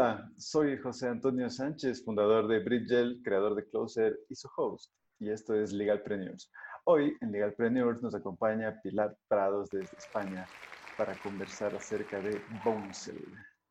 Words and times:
Hola, 0.00 0.30
soy 0.36 0.78
José 0.78 1.08
Antonio 1.08 1.50
Sánchez, 1.50 2.04
fundador 2.04 2.46
de 2.46 2.60
Bridgel, 2.60 3.20
creador 3.24 3.56
de 3.56 3.68
Closer 3.68 4.16
y 4.28 4.36
su 4.36 4.48
host. 4.56 4.94
Y 5.18 5.28
esto 5.28 5.56
es 5.56 5.72
Legalpreneurs. 5.72 6.52
Hoy 6.84 7.16
en 7.20 7.32
Legalpreneurs 7.32 8.00
nos 8.00 8.14
acompaña 8.14 8.80
Pilar 8.80 9.18
Prados 9.26 9.68
desde 9.70 9.96
España 9.96 10.46
para 10.96 11.20
conversar 11.20 11.74
acerca 11.74 12.20
de 12.20 12.40
Bouncel. 12.64 13.20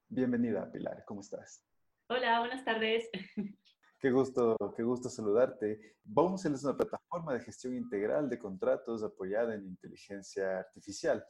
Bienvenida, 0.09 0.69
Pilar, 0.69 1.01
¿cómo 1.07 1.21
estás? 1.21 1.63
Hola, 2.09 2.41
buenas 2.41 2.65
tardes. 2.65 3.09
Qué 3.99 4.11
gusto, 4.11 4.55
qué 4.75 4.83
gusto 4.83 5.09
saludarte. 5.09 5.95
Bouncel 6.03 6.53
es 6.53 6.63
una 6.63 6.77
plataforma 6.77 7.33
de 7.33 7.39
gestión 7.39 7.75
integral 7.75 8.29
de 8.29 8.37
contratos 8.37 9.01
apoyada 9.01 9.55
en 9.55 9.65
inteligencia 9.65 10.59
artificial. 10.59 11.25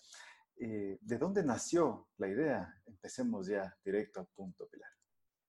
Eh, 0.60 0.98
¿De 1.02 1.18
dónde 1.18 1.44
nació 1.44 2.08
la 2.18 2.28
idea? 2.28 2.74
Empecemos 2.86 3.48
ya 3.48 3.76
directo 3.84 4.22
al 4.22 4.28
punto, 4.28 4.68
Pilar. 4.68 4.90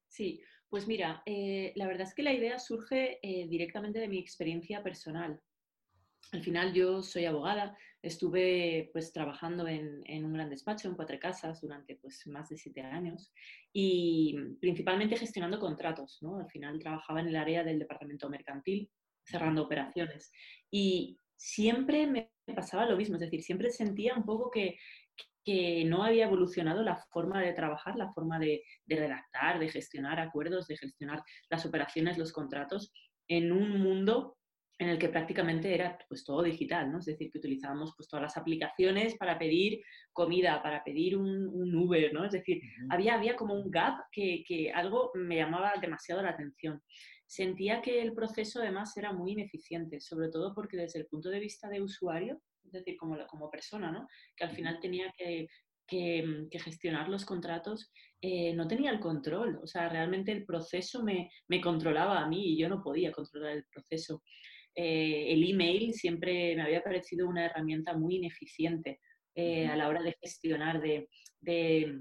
Sí, 0.06 0.42
pues 0.68 0.86
mira, 0.86 1.22
eh, 1.24 1.72
la 1.76 1.86
verdad 1.86 2.06
es 2.06 2.14
que 2.14 2.22
la 2.22 2.32
idea 2.32 2.58
surge 2.58 3.18
eh, 3.22 3.46
directamente 3.48 4.00
de 4.00 4.08
mi 4.08 4.18
experiencia 4.18 4.82
personal. 4.82 5.40
Al 6.32 6.42
final 6.42 6.74
yo 6.74 7.00
soy 7.00 7.24
abogada, 7.24 7.74
estuve 8.02 8.90
pues 8.92 9.12
trabajando 9.12 9.66
en, 9.66 10.24
un 10.24 10.32
gran 10.34 10.50
despacho, 10.50 10.88
en 10.88 10.94
cuatro 10.94 11.18
casas, 11.18 11.60
durante 11.62 11.96
pues 11.96 12.26
más 12.26 12.50
de 12.50 12.58
siete 12.58 12.82
años 12.82 13.32
y 13.72 14.36
principalmente 14.60 15.16
gestionando 15.16 15.58
contratos, 15.58 16.18
¿no? 16.20 16.38
Al 16.38 16.50
final 16.50 16.78
trabajaba 16.80 17.20
en 17.20 17.28
el 17.28 17.36
área 17.36 17.64
del 17.64 17.78
departamento 17.78 18.28
mercantil, 18.28 18.90
cerrando 19.24 19.62
operaciones 19.62 20.30
y 20.70 21.18
siempre 21.34 22.06
me 22.06 22.30
pasaba 22.54 22.84
lo 22.84 22.96
mismo, 22.96 23.14
es 23.14 23.20
decir, 23.20 23.42
siempre 23.42 23.70
sentía 23.70 24.14
un 24.14 24.24
poco 24.24 24.50
que, 24.50 24.76
que 25.48 25.82
no 25.86 26.04
había 26.04 26.26
evolucionado 26.26 26.82
la 26.82 26.96
forma 27.10 27.40
de 27.40 27.54
trabajar, 27.54 27.96
la 27.96 28.12
forma 28.12 28.38
de, 28.38 28.62
de, 28.84 28.96
redactar, 28.96 29.58
de 29.58 29.70
gestionar 29.70 30.20
acuerdos, 30.20 30.66
de 30.66 30.76
gestionar 30.76 31.22
las 31.48 31.64
operaciones, 31.64 32.18
los 32.18 32.32
contratos 32.32 32.92
en 33.28 33.50
un 33.50 33.80
mundo 33.80 34.36
en 34.78 34.90
el 34.90 34.98
que 34.98 35.08
prácticamente 35.08 35.72
era 35.74 35.98
pues 36.06 36.22
todo 36.22 36.42
digital, 36.42 36.92
¿no? 36.92 36.98
Es 36.98 37.06
decir, 37.06 37.30
que 37.30 37.38
utilizábamos 37.38 37.94
pues 37.96 38.10
todas 38.10 38.24
las 38.24 38.36
aplicaciones 38.36 39.16
para 39.16 39.38
pedir 39.38 39.80
comida, 40.12 40.62
para 40.62 40.84
pedir 40.84 41.16
un, 41.16 41.74
Uber, 41.74 42.12
¿no? 42.12 42.26
Es 42.26 42.32
decir, 42.32 42.60
había, 42.90 43.14
había 43.14 43.34
como 43.34 43.54
un 43.54 43.70
gap 43.70 44.00
que, 44.12 44.44
que, 44.46 44.70
algo 44.70 45.12
me 45.14 45.36
llamaba 45.36 45.72
demasiado 45.80 46.20
la 46.20 46.30
atención. 46.30 46.82
Sentía 47.26 47.80
que 47.80 48.02
el 48.02 48.12
proceso 48.12 48.60
además 48.60 48.94
era 48.98 49.14
muy 49.14 49.32
ineficiente, 49.32 49.98
sobre 49.98 50.28
todo 50.28 50.54
porque 50.54 50.76
desde 50.76 50.98
el 50.98 51.06
punto 51.06 51.30
de 51.30 51.40
vista 51.40 51.70
de 51.70 51.80
usuario, 51.80 52.38
es 52.68 52.72
decir, 52.72 52.96
como, 52.96 53.16
como 53.26 53.50
persona, 53.50 53.90
¿no? 53.90 54.06
Que 54.36 54.44
al 54.44 54.50
final 54.50 54.78
tenía 54.80 55.12
que, 55.16 55.48
que, 55.86 56.48
gestionar 56.52 57.08
los 57.08 57.24
contratos, 57.24 57.90
eh, 58.20 58.52
no 58.54 58.68
tenía 58.68 58.90
el 58.90 59.00
control. 59.00 59.58
O 59.62 59.66
sea, 59.66 59.88
realmente 59.88 60.32
el 60.32 60.44
proceso 60.44 61.02
me, 61.02 61.30
me, 61.48 61.60
controlaba 61.60 62.20
a 62.20 62.28
mí 62.28 62.52
y 62.52 62.58
yo 62.58 62.68
no 62.68 62.82
podía 62.82 63.12
controlar 63.12 63.56
el 63.56 63.64
proceso. 63.72 64.22
Eh, 64.74 65.32
el 65.32 65.48
email 65.50 65.92
siempre 65.94 66.54
me 66.54 66.62
había 66.62 66.84
parecido 66.84 67.28
una 67.28 67.46
herramienta 67.46 67.96
muy 67.96 68.16
ineficiente 68.16 69.00
eh, 69.34 69.66
a 69.66 69.76
la 69.76 69.88
hora 69.88 70.02
de 70.02 70.16
gestionar, 70.20 70.80
de, 70.80 71.08
de, 71.40 72.00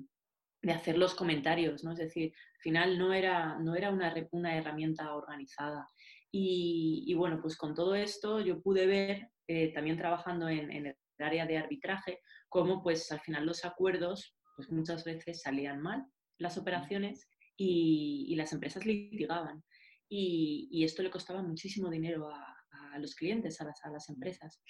hacer 0.71 0.97
los 0.97 1.15
comentarios, 1.15 1.83
¿no? 1.83 1.93
Es 1.93 1.99
decir, 1.99 2.33
al 2.55 2.61
final 2.61 2.97
no 2.99 3.13
era, 3.13 3.57
no 3.59 3.75
era 3.75 3.89
una, 3.89 4.13
una 4.31 4.57
herramienta 4.57 5.15
organizada. 5.15 5.87
Y, 6.31 7.13
bueno, 7.15 7.39
pues 7.41 7.57
con 7.57 7.73
todo 7.73 7.95
esto 7.95 8.41
yo 8.41 8.61
pude 8.61 8.85
ver, 8.85 9.29
eh, 9.47 9.73
también 9.73 9.97
trabajando 9.97 10.49
en, 10.49 10.71
en, 10.71 10.85
el 10.87 10.95
área 11.19 11.45
de 11.45 11.57
arbitraje, 11.57 12.21
cómo 12.49 12.83
pues 12.83 13.11
al 13.11 13.19
final 13.21 13.45
los 13.45 13.65
acuerdos 13.65 14.35
pues 14.55 14.71
muchas 14.71 15.03
veces 15.03 15.41
salían 15.41 15.81
mal, 15.81 16.05
las 16.39 16.57
operaciones, 16.57 17.27
y, 17.57 18.25
y 18.29 18.35
las 18.35 18.53
empresas 18.53 18.85
litigaban. 18.85 19.63
Y, 20.09 20.69
y, 20.71 20.85
esto 20.85 21.03
le 21.03 21.09
costaba 21.09 21.41
muchísimo 21.41 21.89
dinero 21.89 22.29
a, 22.29 22.55
a 22.93 22.99
los 22.99 23.15
clientes, 23.15 23.59
a 23.59 23.65
las, 23.65 23.83
a 23.83 23.89
las 23.89 24.07
empresas. 24.09 24.61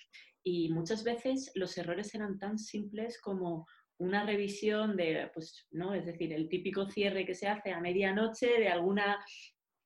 Y 0.44 0.70
muchas 0.70 1.04
veces 1.04 1.52
los 1.56 1.78
errores 1.78 2.16
eran 2.16 2.40
tan 2.40 2.58
simples 2.58 3.20
como 3.22 3.68
una 4.00 4.26
revisión 4.26 4.96
de, 4.96 5.30
pues, 5.34 5.68
¿no? 5.72 5.94
Es 5.94 6.06
decir, 6.06 6.34
el 6.34 6.50
típico 6.50 6.90
cierre 6.90 7.26
que 7.26 7.36
se 7.36 7.48
hace 7.48 7.72
a 7.72 7.82
medianoche 7.82 8.48
de 8.60 8.70
alguna 8.70 9.24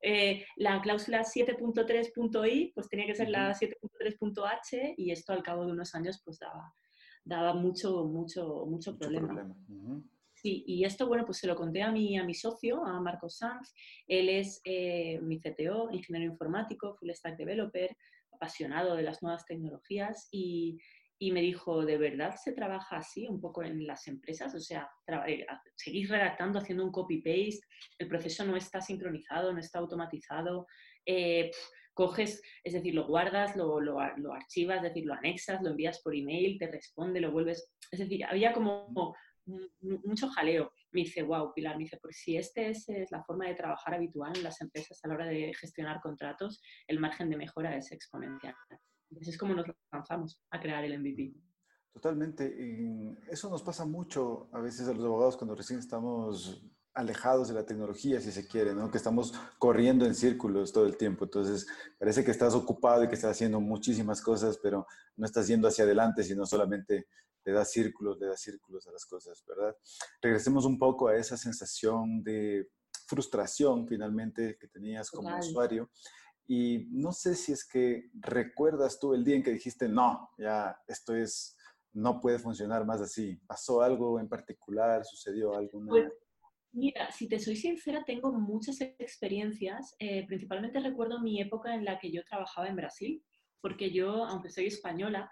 eh, 0.01 0.45
la 0.55 0.81
cláusula 0.81 1.21
7.3.i 1.21 2.71
pues 2.73 2.89
tenía 2.89 3.05
que 3.05 3.15
ser 3.15 3.29
la 3.29 3.53
7.3.h 3.53 4.95
y 4.97 5.11
esto 5.11 5.33
al 5.33 5.43
cabo 5.43 5.65
de 5.65 5.71
unos 5.71 5.93
años 5.95 6.21
pues 6.23 6.39
daba, 6.39 6.73
daba 7.23 7.53
mucho, 7.53 8.05
mucho, 8.05 8.65
mucho, 8.65 8.97
problema. 8.97 9.55
Sí, 10.33 10.63
y 10.65 10.85
esto, 10.85 11.07
bueno, 11.07 11.23
pues 11.23 11.37
se 11.37 11.45
lo 11.45 11.55
conté 11.55 11.83
a 11.83 11.91
mi, 11.91 12.17
a 12.17 12.23
mi 12.23 12.33
socio, 12.33 12.83
a 12.83 12.99
Marcos 12.99 13.37
Sanz. 13.37 13.75
Él 14.07 14.27
es 14.27 14.59
eh, 14.63 15.19
mi 15.21 15.39
CTO, 15.39 15.91
ingeniero 15.91 16.31
informático, 16.31 16.95
full 16.95 17.11
stack 17.11 17.37
developer, 17.37 17.95
apasionado 18.31 18.95
de 18.95 19.03
las 19.03 19.21
nuevas 19.21 19.45
tecnologías 19.45 20.27
y, 20.31 20.79
y 21.21 21.31
me 21.31 21.41
dijo, 21.41 21.85
¿de 21.85 21.99
verdad 21.99 22.35
se 22.35 22.51
trabaja 22.51 22.97
así 22.97 23.27
un 23.27 23.39
poco 23.39 23.61
en 23.61 23.85
las 23.85 24.07
empresas? 24.07 24.55
O 24.55 24.59
sea, 24.59 24.89
eh, 25.27 25.45
seguís 25.75 26.09
redactando, 26.09 26.57
haciendo 26.57 26.83
un 26.83 26.91
copy-paste, 26.91 27.61
el 27.99 28.07
proceso 28.07 28.43
no 28.43 28.57
está 28.57 28.81
sincronizado, 28.81 29.53
no 29.53 29.59
está 29.59 29.77
automatizado. 29.77 30.65
Eh, 31.05 31.51
coges, 31.93 32.41
es 32.63 32.73
decir, 32.73 32.95
lo 32.95 33.05
guardas, 33.05 33.55
lo, 33.55 33.79
lo, 33.79 33.99
archivas, 34.33 34.77
es 34.77 34.81
decir, 34.81 35.05
lo 35.05 35.13
anexas, 35.13 35.61
lo 35.61 35.69
envías 35.69 36.01
por 36.01 36.15
email, 36.15 36.57
te 36.57 36.71
responde, 36.71 37.21
lo 37.21 37.31
vuelves. 37.31 37.71
Es 37.91 37.99
decir, 37.99 38.25
había 38.25 38.51
como 38.51 39.15
mucho 39.45 40.27
jaleo. 40.29 40.73
Me 40.91 41.01
dice, 41.01 41.21
wow, 41.21 41.53
Pilar, 41.53 41.77
me 41.77 41.83
dice, 41.83 41.99
porque 42.01 42.17
si 42.17 42.35
esta 42.35 42.61
es, 42.61 42.87
la 43.11 43.23
forma 43.23 43.47
de 43.47 43.53
trabajar 43.53 43.93
habitual 43.93 44.35
en 44.35 44.43
las 44.43 44.59
empresas 44.59 44.99
a 45.03 45.07
la 45.07 45.13
hora 45.13 45.27
de 45.27 45.53
gestionar 45.53 46.01
contratos, 46.01 46.63
el 46.87 46.99
margen 46.99 47.29
de 47.29 47.37
mejora 47.37 47.77
es 47.77 47.91
exponencial. 47.91 48.55
Entonces 49.11 49.35
es 49.35 49.37
como 49.37 49.53
nos 49.53 49.65
lanzamos 49.91 50.41
a 50.49 50.59
crear 50.59 50.83
el 50.83 50.99
MVP. 50.99 51.35
Totalmente. 51.93 53.19
eso 53.29 53.49
nos 53.49 53.61
pasa 53.61 53.85
mucho 53.85 54.49
a 54.53 54.61
veces 54.61 54.87
a 54.87 54.93
los 54.93 55.03
abogados 55.03 55.35
cuando 55.35 55.55
recién 55.55 55.79
estamos 55.79 56.65
alejados 56.93 57.49
de 57.49 57.53
la 57.53 57.65
tecnología, 57.65 58.19
si 58.19 58.31
se 58.31 58.47
quiere, 58.47 58.73
¿no? 58.73 58.89
Que 58.89 58.97
estamos 58.97 59.33
corriendo 59.59 60.05
en 60.05 60.15
círculos 60.15 60.71
todo 60.71 60.85
el 60.85 60.97
tiempo. 60.97 61.25
Entonces, 61.25 61.67
parece 61.99 62.23
que 62.23 62.31
estás 62.31 62.53
ocupado 62.53 63.03
y 63.03 63.07
que 63.07 63.15
estás 63.15 63.31
haciendo 63.31 63.59
muchísimas 63.59 64.21
cosas, 64.21 64.57
pero 64.61 64.87
no 65.15 65.25
estás 65.25 65.47
yendo 65.47 65.67
hacia 65.67 65.83
adelante, 65.83 66.23
sino 66.23 66.45
solamente 66.45 67.07
le 67.43 67.53
das 67.53 67.71
círculos, 67.71 68.19
le 68.19 68.27
das 68.27 68.41
círculos 68.41 68.87
a 68.87 68.91
las 68.91 69.05
cosas, 69.05 69.43
¿verdad? 69.47 69.75
Regresemos 70.21 70.65
un 70.65 70.77
poco 70.77 71.07
a 71.07 71.15
esa 71.15 71.37
sensación 71.37 72.23
de 72.23 72.69
frustración 73.07 73.87
finalmente 73.87 74.57
que 74.59 74.67
tenías 74.67 75.09
como 75.09 75.37
usuario. 75.37 75.89
Y 76.53 76.89
no 76.91 77.13
sé 77.13 77.35
si 77.35 77.53
es 77.53 77.65
que 77.65 78.09
recuerdas 78.13 78.99
tú 78.99 79.13
el 79.13 79.23
día 79.23 79.37
en 79.37 79.43
que 79.43 79.53
dijiste, 79.53 79.87
no, 79.87 80.31
ya 80.37 80.77
esto 80.85 81.15
es, 81.15 81.55
no 81.93 82.19
puede 82.19 82.39
funcionar 82.39 82.85
más 82.85 82.99
así. 82.99 83.37
¿Pasó 83.47 83.81
algo 83.81 84.19
en 84.19 84.27
particular? 84.27 85.05
¿Sucedió 85.05 85.55
alguna? 85.55 85.91
Pues, 85.91 86.11
mira, 86.73 87.09
si 87.09 87.29
te 87.29 87.39
soy 87.39 87.55
sincera, 87.55 88.03
tengo 88.05 88.33
muchas 88.33 88.81
experiencias. 88.81 89.95
Eh, 89.97 90.25
principalmente 90.27 90.81
recuerdo 90.81 91.21
mi 91.21 91.39
época 91.39 91.73
en 91.73 91.85
la 91.85 91.97
que 91.97 92.11
yo 92.11 92.21
trabajaba 92.25 92.67
en 92.67 92.75
Brasil, 92.75 93.23
porque 93.61 93.93
yo, 93.93 94.25
aunque 94.25 94.49
soy 94.49 94.65
española, 94.65 95.31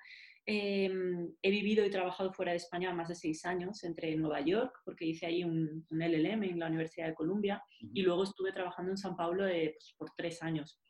Em, 0.52 1.32
he 1.44 1.52
vivido 1.52 1.86
y 1.86 1.92
trabajado 1.92 2.34
fuera 2.34 2.54
de 2.54 2.58
España 2.58 2.92
más 2.92 3.08
de 3.10 3.14
seis 3.14 3.46
años, 3.46 3.84
entre 3.84 4.16
Nueva 4.16 4.42
York, 4.42 4.82
porque 4.84 5.06
hice 5.06 5.28
ahí 5.28 5.44
un, 5.44 5.86
LLM 5.92 6.44
en 6.44 6.58
la 6.58 6.66
Universidad 6.66 7.06
de 7.06 7.14
Columbia, 7.14 7.62
y 7.94 8.02
luego 8.02 8.24
estuve 8.24 8.52
trabajando 8.52 8.90
en 8.90 8.98
San 8.98 9.16
Pablo 9.16 9.44
pues, 9.46 9.94
por 9.96 10.10
tres 10.18 10.42
años. 10.42 10.82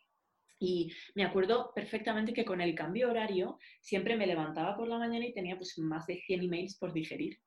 Y 0.59 0.91
me 1.15 1.23
acuerdo 1.23 1.71
perfectamente 1.73 2.33
que 2.33 2.45
con 2.45 2.61
el 2.61 2.75
cambio 2.75 3.09
horario 3.09 3.57
siempre 3.81 4.17
me 4.17 4.27
levantaba 4.27 4.75
por 4.75 4.87
la 4.87 4.97
mañana 4.97 5.25
y 5.25 5.33
tenía 5.33 5.57
pues 5.57 5.77
más 5.79 6.05
de 6.05 6.17
100 6.17 6.43
emails 6.43 6.77
por 6.77 6.93
digerir. 6.93 7.39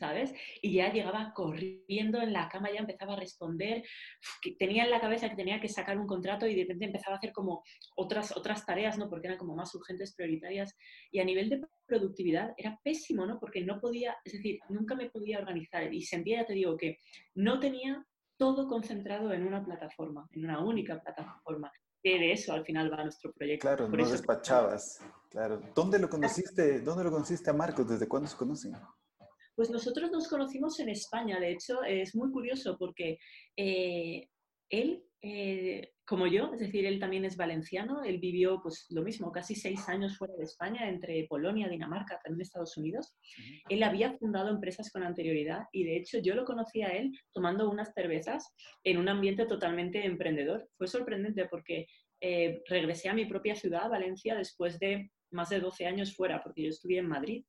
¿sabes? 0.00 0.32
Y 0.62 0.72
ya 0.72 0.90
llegaba 0.90 1.32
corriendo 1.34 2.22
en 2.22 2.32
la 2.32 2.48
cama, 2.48 2.72
ya 2.72 2.80
empezaba 2.80 3.12
a 3.12 3.20
responder, 3.20 3.84
tenía 4.58 4.84
en 4.84 4.90
la 4.90 4.98
cabeza 4.98 5.28
que 5.28 5.36
tenía 5.36 5.60
que 5.60 5.68
sacar 5.68 5.98
un 5.98 6.06
contrato 6.06 6.46
y 6.46 6.54
de 6.54 6.62
repente 6.62 6.86
empezaba 6.86 7.16
a 7.16 7.18
hacer 7.18 7.32
como 7.32 7.62
otras, 7.96 8.34
otras 8.34 8.64
tareas, 8.64 8.96
¿no? 8.96 9.10
Porque 9.10 9.26
eran 9.26 9.38
como 9.38 9.54
más 9.54 9.74
urgentes, 9.74 10.14
prioritarias. 10.14 10.74
Y 11.10 11.20
a 11.20 11.24
nivel 11.24 11.50
de 11.50 11.60
productividad 11.86 12.54
era 12.56 12.80
pésimo, 12.82 13.26
¿no? 13.26 13.38
Porque 13.38 13.62
no 13.62 13.78
podía, 13.78 14.16
es 14.24 14.32
decir, 14.32 14.58
nunca 14.70 14.94
me 14.94 15.10
podía 15.10 15.38
organizar 15.38 15.92
y 15.92 16.00
sentía, 16.00 16.40
ya 16.40 16.46
te 16.46 16.54
digo, 16.54 16.78
que 16.78 16.96
no 17.34 17.60
tenía 17.60 18.06
todo 18.38 18.68
concentrado 18.68 19.34
en 19.34 19.46
una 19.46 19.62
plataforma, 19.62 20.26
en 20.32 20.46
una 20.46 20.64
única 20.64 20.98
plataforma. 20.98 21.70
Que 22.02 22.18
de 22.18 22.32
eso 22.32 22.52
al 22.52 22.64
final 22.64 22.92
va 22.92 23.02
nuestro 23.02 23.32
proyecto. 23.32 23.62
Claro, 23.62 23.88
no 23.88 24.08
despachabas. 24.08 25.00
Claro. 25.28 25.60
¿Dónde 25.74 25.98
lo 25.98 26.08
conociste? 26.08 26.80
¿Dónde 26.80 27.04
lo 27.04 27.10
conociste 27.10 27.50
a 27.50 27.52
Marcos? 27.52 27.88
¿Desde 27.88 28.08
cuándo 28.08 28.28
se 28.28 28.36
conocen? 28.36 28.72
Pues 29.54 29.70
nosotros 29.70 30.10
nos 30.10 30.26
conocimos 30.28 30.80
en 30.80 30.88
España, 30.88 31.38
de 31.38 31.52
hecho 31.52 31.82
es 31.82 32.14
muy 32.14 32.30
curioso 32.30 32.78
porque 32.78 33.18
eh, 33.56 34.26
él 34.70 35.04
eh, 35.22 35.92
como 36.06 36.26
yo, 36.26 36.50
es 36.52 36.60
decir, 36.60 36.86
él 36.86 36.98
también 36.98 37.24
es 37.24 37.36
valenciano, 37.36 38.02
él 38.02 38.18
vivió 38.18 38.60
pues 38.62 38.86
lo 38.90 39.02
mismo, 39.02 39.30
casi 39.30 39.54
seis 39.54 39.88
años 39.88 40.16
fuera 40.16 40.34
de 40.34 40.44
España, 40.44 40.88
entre 40.88 41.24
Polonia, 41.28 41.68
Dinamarca, 41.68 42.18
también 42.24 42.40
Estados 42.40 42.76
Unidos. 42.76 43.16
Él 43.68 43.82
había 43.82 44.16
fundado 44.18 44.48
empresas 44.48 44.90
con 44.90 45.02
anterioridad 45.02 45.64
y 45.72 45.84
de 45.84 45.96
hecho 45.96 46.18
yo 46.18 46.34
lo 46.34 46.44
conocí 46.44 46.82
a 46.82 46.88
él 46.88 47.12
tomando 47.32 47.70
unas 47.70 47.92
cervezas 47.94 48.52
en 48.82 48.98
un 48.98 49.08
ambiente 49.08 49.46
totalmente 49.46 50.04
emprendedor. 50.04 50.68
Fue 50.76 50.88
sorprendente 50.88 51.46
porque 51.46 51.86
eh, 52.20 52.62
regresé 52.66 53.08
a 53.08 53.14
mi 53.14 53.26
propia 53.26 53.54
ciudad, 53.54 53.88
Valencia, 53.88 54.34
después 54.34 54.78
de 54.80 55.10
más 55.30 55.50
de 55.50 55.60
12 55.60 55.86
años 55.86 56.16
fuera, 56.16 56.42
porque 56.42 56.62
yo 56.62 56.70
estudié 56.70 56.98
en 56.98 57.08
Madrid. 57.08 57.44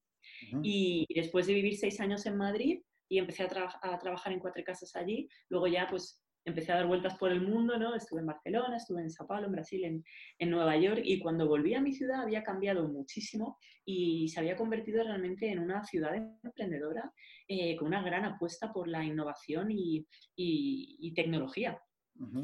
Y 0.61 1.07
después 1.15 1.47
de 1.47 1.55
vivir 1.55 1.77
seis 1.77 1.99
años 1.99 2.27
en 2.27 2.37
Madrid 2.37 2.79
y 3.09 3.17
empecé 3.17 3.41
a, 3.41 3.79
a, 3.81 3.97
trabajar 3.97 4.31
en 4.31 4.39
cuatro 4.39 4.63
casas 4.63 4.95
allí, 4.95 5.27
luego 5.49 5.65
ya 5.65 5.87
pues 5.89 6.20
empecé 6.45 6.71
a 6.71 6.75
dar 6.75 6.87
vueltas 6.87 7.17
por 7.17 7.31
el 7.31 7.41
mundo, 7.41 7.77
¿no? 7.77 7.95
Estuve 7.95 8.21
en 8.21 8.27
Barcelona, 8.27 8.77
estuve 8.77 9.01
en 9.01 9.11
Sao 9.11 9.27
Paulo, 9.27 9.47
en 9.47 9.51
Brasil, 9.51 9.83
en, 9.83 10.03
en, 10.39 10.49
Nueva 10.49 10.77
York, 10.77 11.01
y 11.03 11.19
cuando 11.19 11.47
volví 11.47 11.73
a 11.73 11.81
mi 11.81 11.93
ciudad 11.93 12.21
había 12.21 12.43
cambiado 12.43 12.87
muchísimo 12.87 13.57
y 13.85 14.27
se 14.29 14.39
había 14.39 14.55
convertido 14.55 15.03
realmente 15.03 15.51
en 15.51 15.59
una 15.59 15.83
ciudad 15.83 16.15
emprendedora 16.15 17.13
eh, 17.47 17.75
con 17.75 17.87
una 17.87 18.01
gran 18.01 18.25
apuesta 18.25 18.71
por 18.73 18.87
la 18.87 19.03
innovación 19.03 19.71
y, 19.71 20.07
y, 20.35 21.13
tecnología. 21.13 21.81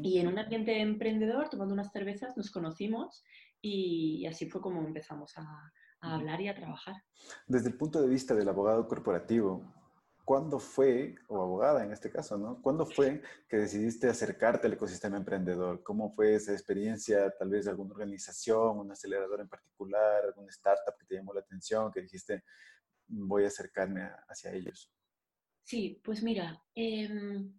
Y 0.02 0.18
en 0.18 0.26
un 0.26 0.38
ambiente 0.38 0.80
emprendedor, 0.80 1.50
tomando 1.50 1.72
unas 1.72 1.92
cervezas, 1.92 2.36
nos 2.36 2.50
conocimos 2.50 3.22
y 3.60 4.26
así 4.26 4.48
fue 4.48 4.60
como 4.60 4.84
empezamos 4.84 5.36
a, 5.36 5.42
a 6.00 6.14
hablar 6.14 6.40
y 6.40 6.48
a 6.48 6.54
trabajar. 6.54 6.96
Desde 7.46 7.68
el 7.68 7.76
punto 7.76 8.00
de 8.00 8.08
vista 8.08 8.34
del 8.34 8.48
abogado 8.48 8.86
corporativo, 8.88 9.62
¿cuándo 10.28 10.58
fue, 10.58 11.14
o 11.28 11.40
abogada 11.40 11.82
en 11.82 11.90
este 11.90 12.10
caso, 12.10 12.36
¿no? 12.36 12.60
¿Cuándo 12.60 12.84
fue 12.84 13.22
que 13.48 13.56
decidiste 13.56 14.10
acercarte 14.10 14.66
al 14.66 14.74
ecosistema 14.74 15.16
emprendedor? 15.16 15.82
¿Cómo 15.82 16.10
fue 16.10 16.34
esa 16.34 16.52
experiencia? 16.52 17.34
Tal 17.38 17.48
vez 17.48 17.66
alguna 17.66 17.92
organización, 17.92 18.78
un 18.78 18.92
acelerador 18.92 19.40
en 19.40 19.48
particular, 19.48 20.26
alguna 20.26 20.50
startup 20.50 20.98
que 21.00 21.06
te 21.06 21.14
llamó 21.14 21.32
la 21.32 21.40
atención, 21.40 21.90
que 21.90 22.02
dijiste, 22.02 22.44
voy 23.06 23.44
a 23.44 23.46
acercarme 23.46 24.02
hacia 24.28 24.52
ellos. 24.52 24.92
Sí, 25.64 25.98
pues 26.04 26.22
mira, 26.22 26.62
em, 26.74 27.50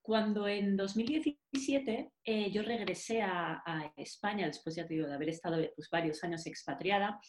cuando 0.00 0.48
en 0.48 0.78
2017 0.78 2.10
eh, 2.24 2.50
yo 2.50 2.62
regresé 2.62 3.20
a, 3.20 3.92
España, 3.96 4.46
después 4.46 4.74
ya 4.74 4.86
te 4.86 4.94
digo, 4.94 5.06
de 5.06 5.12
haber 5.14 5.28
estado 5.28 5.58
pues, 5.76 5.90
varios 5.90 6.24
años 6.24 6.46
expatriada, 6.46 7.20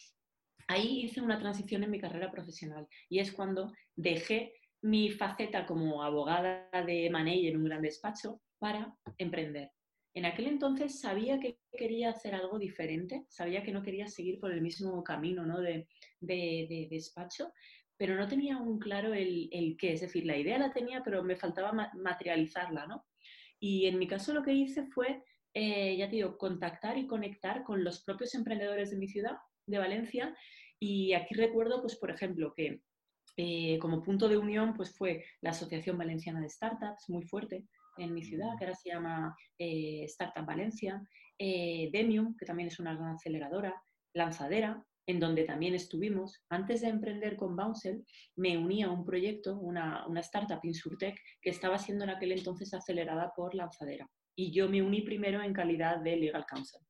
ahí 0.68 1.02
hice 1.02 1.20
una 1.20 1.38
transición 1.38 1.84
en 1.84 1.90
mi 1.90 2.00
carrera 2.00 2.30
profesional 2.30 2.88
y 3.10 3.18
es 3.18 3.30
cuando 3.30 3.74
dejé 3.94 4.54
mi 4.86 5.10
faceta 5.10 5.66
como 5.66 6.04
abogada 6.04 6.70
de 6.86 7.10
Manei 7.10 7.48
en 7.48 7.56
un 7.56 7.64
gran 7.64 7.82
despacho 7.82 8.40
para 8.60 8.96
emprender. 9.18 9.72
En 10.14 10.24
aquel 10.26 10.46
entonces 10.46 11.00
sabía 11.00 11.40
que 11.40 11.58
quería 11.72 12.10
hacer 12.10 12.36
algo 12.36 12.56
diferente, 12.56 13.26
sabía 13.28 13.64
que 13.64 13.72
no 13.72 13.82
quería 13.82 14.06
seguir 14.06 14.38
por 14.38 14.52
el 14.52 14.62
mismo 14.62 15.02
camino 15.02 15.44
¿no? 15.44 15.60
de, 15.60 15.88
de, 16.20 16.86
despacho, 16.88 17.52
pero 17.96 18.14
no 18.14 18.28
tenía 18.28 18.58
un 18.58 18.78
claro 18.78 19.12
el, 19.12 19.48
el, 19.50 19.76
qué. 19.76 19.94
Es 19.94 20.02
decir, 20.02 20.24
la 20.24 20.38
idea 20.38 20.56
la 20.56 20.72
tenía, 20.72 21.02
pero 21.02 21.24
me 21.24 21.34
faltaba 21.34 21.72
materializarla. 21.94 22.86
¿no? 22.86 23.06
Y 23.58 23.86
en 23.86 23.98
mi 23.98 24.06
caso 24.06 24.32
lo 24.32 24.44
que 24.44 24.52
hice 24.52 24.86
fue, 24.86 25.24
eh, 25.52 25.96
ya 25.96 26.08
te 26.08 26.16
digo, 26.16 26.38
contactar 26.38 26.96
y 26.96 27.08
conectar 27.08 27.64
con 27.64 27.82
los 27.82 28.04
propios 28.04 28.36
emprendedores 28.36 28.90
de 28.90 28.98
mi 28.98 29.08
ciudad, 29.08 29.36
de 29.66 29.78
Valencia. 29.78 30.36
Y 30.78 31.12
aquí 31.12 31.34
recuerdo, 31.34 31.82
pues, 31.82 31.96
por 31.96 32.10
ejemplo, 32.10 32.54
que 32.54 32.82
eh, 33.36 33.78
como 33.78 34.02
punto 34.02 34.28
de 34.28 34.38
unión 34.38 34.74
pues 34.74 34.96
fue 34.96 35.24
la 35.40 35.50
Asociación 35.50 35.98
Valenciana 35.98 36.40
de 36.40 36.48
Startups, 36.48 37.08
muy 37.08 37.22
fuerte 37.24 37.66
en 37.98 38.14
mi 38.14 38.22
ciudad, 38.22 38.56
que 38.58 38.64
ahora 38.64 38.76
se 38.76 38.90
llama 38.90 39.36
eh, 39.58 40.04
Startup 40.04 40.44
Valencia, 40.44 41.02
eh, 41.38 41.90
Demium, 41.92 42.36
que 42.36 42.46
también 42.46 42.68
es 42.68 42.78
una 42.78 42.94
gran 42.94 43.14
aceleradora, 43.14 43.74
Lanzadera, 44.14 44.82
en 45.06 45.20
donde 45.20 45.44
también 45.44 45.74
estuvimos. 45.74 46.42
Antes 46.48 46.80
de 46.80 46.88
emprender 46.88 47.36
con 47.36 47.54
Bouncel, 47.54 48.04
me 48.36 48.58
uní 48.58 48.82
a 48.82 48.90
un 48.90 49.04
proyecto, 49.04 49.56
una, 49.58 50.06
una 50.06 50.20
startup 50.20 50.60
Insurtech, 50.62 51.16
que 51.40 51.50
estaba 51.50 51.78
siendo 51.78 52.04
en 52.04 52.10
aquel 52.10 52.32
entonces 52.32 52.74
acelerada 52.74 53.32
por 53.34 53.54
Lanzadera. 53.54 54.08
Y 54.34 54.52
yo 54.52 54.68
me 54.68 54.82
uní 54.82 55.02
primero 55.02 55.42
en 55.42 55.52
calidad 55.52 55.98
de 55.98 56.16
Legal 56.16 56.44
Counsel. 56.46 56.80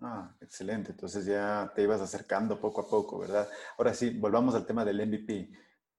Ah, 0.00 0.34
excelente. 0.40 0.92
Entonces 0.92 1.26
ya 1.26 1.70
te 1.74 1.82
ibas 1.82 2.00
acercando 2.00 2.60
poco 2.60 2.82
a 2.82 2.88
poco, 2.88 3.18
¿verdad? 3.18 3.48
Ahora 3.76 3.92
sí, 3.92 4.10
volvamos 4.10 4.54
al 4.54 4.66
tema 4.66 4.84
del 4.84 5.06
MVP. 5.06 5.50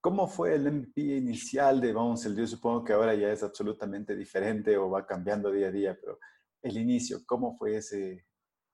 ¿Cómo 0.02 0.28
fue 0.28 0.56
el 0.56 0.72
MVP 0.72 1.02
inicial 1.02 1.82
de 1.82 1.92
Bouncel? 1.92 2.36
Yo 2.36 2.48
supongo 2.48 2.84
que 2.86 2.94
ahora 2.94 3.16
ya 3.16 3.32
es 3.32 3.44
absolutamente 3.44 4.16
diferente 4.16 4.78
o 4.78 4.90
va 4.90 5.06
cambiando 5.06 5.52
día 5.52 5.68
a 5.68 5.72
día, 5.72 5.98
pero 6.00 6.20
el 6.62 6.78
inicio, 6.78 7.20
¿cómo 7.26 7.58
fue 7.58 7.78
ese, 7.78 8.26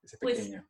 ese 0.04 0.18
pues 0.20 0.38
pequeño? 0.38 0.68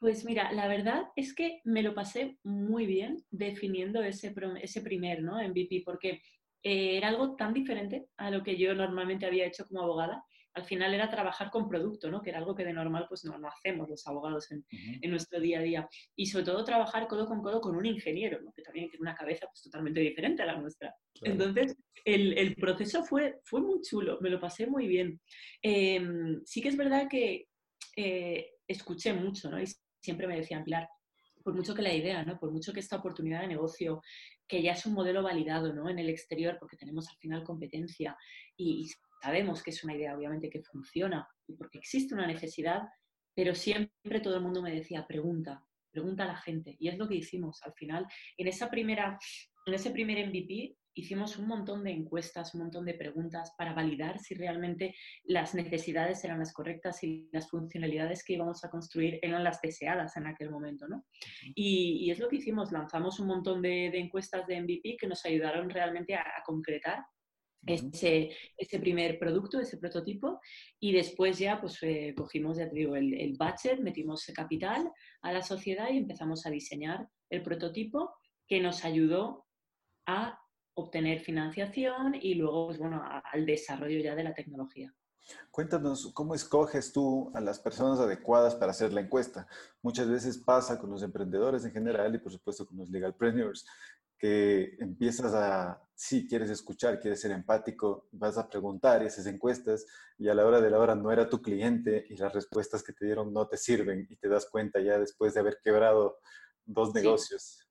Pues, 0.00 0.18
pues, 0.18 0.24
mira, 0.24 0.52
la 0.52 0.66
verdad 0.66 1.04
es 1.14 1.34
que 1.34 1.60
me 1.64 1.82
lo 1.82 1.94
pasé 1.94 2.38
muy 2.42 2.86
bien 2.86 3.24
definiendo 3.30 4.02
ese, 4.02 4.34
ese 4.60 4.80
primer 4.80 5.22
¿no? 5.22 5.36
MVP, 5.36 5.82
porque 5.84 6.22
eh, 6.62 6.96
era 6.96 7.08
algo 7.08 7.36
tan 7.36 7.54
diferente 7.54 8.08
a 8.16 8.30
lo 8.30 8.42
que 8.42 8.56
yo 8.58 8.74
normalmente 8.74 9.26
había 9.26 9.46
hecho 9.46 9.64
como 9.66 9.82
abogada 9.82 10.24
al 10.58 10.64
final 10.64 10.92
era 10.92 11.08
trabajar 11.08 11.50
con 11.50 11.68
producto, 11.68 12.10
¿no? 12.10 12.20
que 12.20 12.30
era 12.30 12.38
algo 12.38 12.54
que 12.54 12.64
de 12.64 12.72
normal 12.72 13.06
pues 13.08 13.24
no, 13.24 13.38
no 13.38 13.48
hacemos 13.48 13.88
los 13.88 14.06
abogados 14.06 14.50
en, 14.50 14.64
en, 14.70 15.10
nuestro 15.10 15.40
día 15.40 15.60
a 15.60 15.62
día. 15.62 15.88
Y 16.16 16.26
sobre 16.26 16.44
todo 16.44 16.64
trabajar 16.64 17.06
codo 17.06 17.26
con 17.26 17.42
codo 17.42 17.60
con 17.60 17.76
un 17.76 17.86
ingeniero, 17.86 18.40
¿no? 18.42 18.52
que 18.52 18.62
también 18.62 18.88
tiene 18.90 19.02
una 19.02 19.14
cabeza 19.14 19.46
pues, 19.46 19.62
totalmente 19.62 20.00
diferente 20.00 20.42
a 20.42 20.46
la 20.46 20.58
nuestra. 20.58 20.94
Entonces, 21.22 21.76
el, 22.04 22.36
el, 22.38 22.54
proceso 22.56 23.04
fue, 23.04 23.40
fue 23.44 23.60
muy 23.60 23.80
chulo, 23.80 24.18
me 24.20 24.30
lo 24.30 24.40
pasé 24.40 24.66
muy 24.66 24.86
bien. 24.86 25.20
Eh, 25.62 26.00
sí 26.44 26.60
que 26.60 26.68
es 26.68 26.76
verdad 26.76 27.08
que 27.08 27.48
eh, 27.96 28.50
escuché 28.66 29.12
mucho, 29.12 29.50
¿no? 29.50 29.60
Y 29.60 29.66
siempre 30.00 30.26
me 30.26 30.36
decían, 30.36 30.64
Pilar, 30.64 30.88
por 31.42 31.54
mucho 31.54 31.74
que 31.74 31.82
la 31.82 31.94
idea, 31.94 32.22
¿no? 32.24 32.38
por 32.38 32.50
mucho 32.52 32.72
que 32.72 32.80
esta 32.80 32.96
oportunidad 32.96 33.40
de 33.40 33.48
negocio, 33.48 34.02
que 34.46 34.62
ya 34.62 34.72
es 34.72 34.84
un 34.86 34.94
modelo 34.94 35.22
validado 35.22 35.72
¿no? 35.72 35.88
en 35.88 35.98
el 35.98 36.08
exterior, 36.08 36.56
porque 36.58 36.76
tenemos 36.76 37.08
al 37.08 37.16
final 37.16 37.42
competencia 37.42 38.16
y, 38.56 38.84
y 38.84 38.90
sabemos 39.22 39.62
que 39.62 39.70
es 39.70 39.84
una 39.84 39.94
idea 39.94 40.16
obviamente 40.16 40.50
que 40.50 40.62
funciona 40.62 41.28
y 41.46 41.54
porque 41.54 41.78
existe 41.78 42.14
una 42.14 42.26
necesidad, 42.26 42.82
pero 43.34 43.54
siempre 43.54 44.20
todo 44.22 44.36
el 44.36 44.42
mundo 44.42 44.62
me 44.62 44.74
decía, 44.74 45.06
pregunta, 45.06 45.64
pregunta 45.90 46.24
a 46.24 46.28
la 46.28 46.36
gente. 46.36 46.76
Y 46.78 46.88
es 46.88 46.98
lo 46.98 47.08
que 47.08 47.16
hicimos 47.16 47.60
al 47.62 47.72
final. 47.74 48.06
En, 48.36 48.48
esa 48.48 48.70
primera, 48.70 49.18
en 49.66 49.74
ese 49.74 49.90
primer 49.90 50.26
MVP 50.28 50.76
hicimos 50.94 51.38
un 51.38 51.46
montón 51.46 51.84
de 51.84 51.92
encuestas, 51.92 52.54
un 52.54 52.62
montón 52.62 52.84
de 52.84 52.94
preguntas 52.94 53.54
para 53.56 53.72
validar 53.72 54.18
si 54.18 54.34
realmente 54.34 54.96
las 55.24 55.54
necesidades 55.54 56.24
eran 56.24 56.40
las 56.40 56.52
correctas 56.52 57.02
y 57.04 57.28
las 57.32 57.48
funcionalidades 57.48 58.24
que 58.24 58.32
íbamos 58.32 58.64
a 58.64 58.70
construir 58.70 59.20
eran 59.22 59.44
las 59.44 59.60
deseadas 59.60 60.16
en 60.16 60.26
aquel 60.26 60.50
momento. 60.50 60.88
¿no? 60.88 61.04
Y, 61.54 62.10
es 62.10 62.18
lo 62.18 62.28
que 62.28 62.36
hicimos, 62.36 62.72
lanzamos 62.72 63.20
un 63.20 63.28
montón 63.28 63.62
de, 63.62 63.86
encuestas 63.86 64.46
de 64.46 64.60
MVP 64.60 64.96
que 64.98 65.06
nos 65.06 65.24
ayudaron 65.24 65.70
realmente 65.70 66.14
a 66.14 66.24
concretar 66.44 67.04
ese, 67.66 68.30
ese, 68.56 68.78
primer 68.78 69.18
producto, 69.18 69.60
ese 69.60 69.78
prototipo, 69.78 70.40
y 70.80 70.92
después 70.92 71.38
ya 71.38 71.60
pues 71.60 71.78
eh, 71.82 72.14
cogimos, 72.16 72.56
ya 72.56 72.68
te 72.68 72.76
digo, 72.76 72.96
el, 72.96 73.14
el 73.14 73.36
budget, 73.36 73.80
metimos 73.80 74.24
capital 74.34 74.90
a 75.22 75.32
la 75.32 75.42
sociedad 75.42 75.88
y 75.90 75.98
empezamos 75.98 76.46
a 76.46 76.50
diseñar 76.50 77.08
el 77.30 77.42
prototipo 77.42 78.14
que 78.46 78.60
nos 78.60 78.84
ayudó 78.84 79.46
a 80.06 80.40
obtener 80.74 81.20
financiación 81.20 82.14
y 82.20 82.34
luego, 82.34 82.66
pues, 82.66 82.78
bueno, 82.78 83.02
al 83.32 83.44
desarrollo 83.44 84.00
ya 84.00 84.14
de 84.14 84.24
la 84.24 84.34
tecnología. 84.34 84.94
Cuéntanos, 85.50 86.10
¿cómo 86.14 86.34
escoges 86.34 86.92
tú 86.92 87.30
a 87.34 87.40
las 87.40 87.58
personas 87.58 87.98
adecuadas 88.00 88.54
para 88.54 88.70
hacer 88.70 88.92
la 88.92 89.02
encuesta? 89.02 89.46
Muchas 89.82 90.08
veces 90.08 90.38
pasa 90.38 90.78
con 90.78 90.90
los 90.90 91.02
emprendedores 91.02 91.64
en 91.64 91.72
general 91.72 92.14
y 92.14 92.18
por 92.18 92.32
supuesto 92.32 92.66
con 92.66 92.78
los 92.78 92.88
legalpreneurs, 92.88 93.66
que 94.18 94.76
empiezas 94.80 95.32
a, 95.34 95.80
sí, 95.94 96.26
quieres 96.26 96.50
escuchar, 96.50 96.98
quieres 96.98 97.20
ser 97.20 97.30
empático, 97.30 98.08
vas 98.12 98.36
a 98.36 98.48
preguntar 98.48 99.02
esas 99.02 99.26
encuestas 99.26 99.86
y 100.18 100.28
a 100.28 100.34
la 100.34 100.44
hora 100.44 100.60
de 100.60 100.70
la 100.70 100.78
hora 100.78 100.94
no 100.94 101.12
era 101.12 101.28
tu 101.28 101.40
cliente 101.40 102.04
y 102.08 102.16
las 102.16 102.32
respuestas 102.32 102.82
que 102.82 102.92
te 102.92 103.04
dieron 103.04 103.32
no 103.32 103.46
te 103.46 103.56
sirven 103.56 104.06
y 104.10 104.16
te 104.16 104.28
das 104.28 104.46
cuenta 104.50 104.80
ya 104.80 104.98
después 104.98 105.34
de 105.34 105.40
haber 105.40 105.58
quebrado 105.62 106.18
dos 106.64 106.92
negocios. 106.94 107.64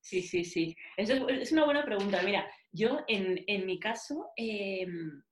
Sí, 0.00 0.22
sí, 0.22 0.44
sí. 0.44 0.76
Eso 0.96 1.28
es 1.28 1.50
una 1.52 1.64
buena 1.64 1.84
pregunta. 1.84 2.22
Mira, 2.22 2.46
yo 2.70 3.00
en, 3.08 3.42
en 3.46 3.66
mi 3.66 3.80
caso, 3.80 4.30
em, 4.36 5.22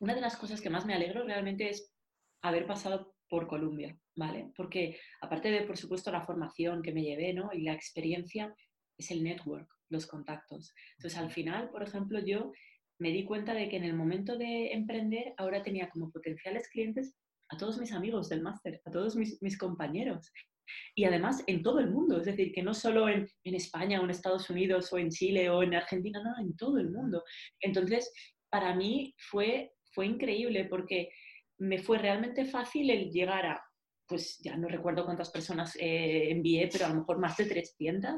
una 0.00 0.14
de 0.14 0.20
las 0.20 0.36
cosas 0.36 0.60
que 0.60 0.70
más 0.70 0.84
me 0.84 0.94
alegro 0.94 1.24
realmente 1.24 1.68
es 1.68 1.94
haber 2.42 2.66
pasado 2.66 3.14
por 3.28 3.46
Colombia, 3.46 3.96
¿vale? 4.16 4.50
Porque 4.56 4.98
aparte 5.20 5.50
de, 5.50 5.62
por 5.62 5.76
supuesto, 5.76 6.10
la 6.10 6.26
formación 6.26 6.82
que 6.82 6.92
me 6.92 7.02
llevé, 7.02 7.32
¿no? 7.32 7.50
Y 7.52 7.62
la 7.62 7.74
experiencia, 7.74 8.52
es 9.00 9.10
el 9.10 9.22
network, 9.22 9.68
los 9.88 10.06
contactos. 10.06 10.72
Entonces, 10.96 11.18
al 11.18 11.30
final, 11.30 11.70
por 11.70 11.82
ejemplo, 11.82 12.20
yo 12.20 12.52
me 12.98 13.10
di 13.10 13.24
cuenta 13.24 13.54
de 13.54 13.68
que 13.68 13.76
en 13.76 13.84
el 13.84 13.94
momento 13.94 14.36
de 14.36 14.72
emprender 14.72 15.34
ahora 15.38 15.62
tenía 15.62 15.88
como 15.90 16.10
potenciales 16.10 16.68
clientes 16.68 17.14
a 17.48 17.56
todos 17.56 17.78
mis 17.78 17.92
amigos 17.92 18.28
del 18.28 18.42
máster, 18.42 18.80
a 18.84 18.90
todos 18.90 19.16
mis, 19.16 19.58
compañeros. 19.58 20.30
Y 20.94 21.04
además 21.04 21.42
en 21.48 21.62
todo 21.62 21.80
el 21.80 21.90
mundo, 21.90 22.18
es 22.18 22.26
decir, 22.26 22.52
que 22.52 22.62
no 22.62 22.74
solo 22.74 23.08
en, 23.08 23.28
en, 23.42 23.54
España 23.54 24.00
o 24.00 24.04
en 24.04 24.10
Estados 24.10 24.48
Unidos 24.50 24.92
o 24.92 24.98
en 24.98 25.10
Chile 25.10 25.50
o 25.50 25.62
en 25.62 25.74
Argentina, 25.74 26.22
no, 26.22 26.44
en 26.44 26.56
todo 26.56 26.78
el 26.78 26.90
mundo. 26.90 27.24
Entonces, 27.60 28.12
para 28.50 28.74
mí 28.76 29.14
fue, 29.18 29.72
fue 29.92 30.06
increíble 30.06 30.66
porque 30.66 31.10
me 31.58 31.78
fue 31.78 31.98
realmente 31.98 32.44
fácil 32.44 32.90
el 32.90 33.10
llegar 33.10 33.46
a, 33.46 33.62
pues 34.06 34.38
ya 34.38 34.56
no 34.56 34.68
recuerdo 34.68 35.04
cuántas 35.04 35.30
personas 35.30 35.76
eh, 35.76 36.30
envié, 36.30 36.68
pero 36.70 36.86
a 36.86 36.88
lo 36.88 36.96
mejor 36.96 37.18
más 37.18 37.36
de 37.36 37.46
300, 37.46 38.14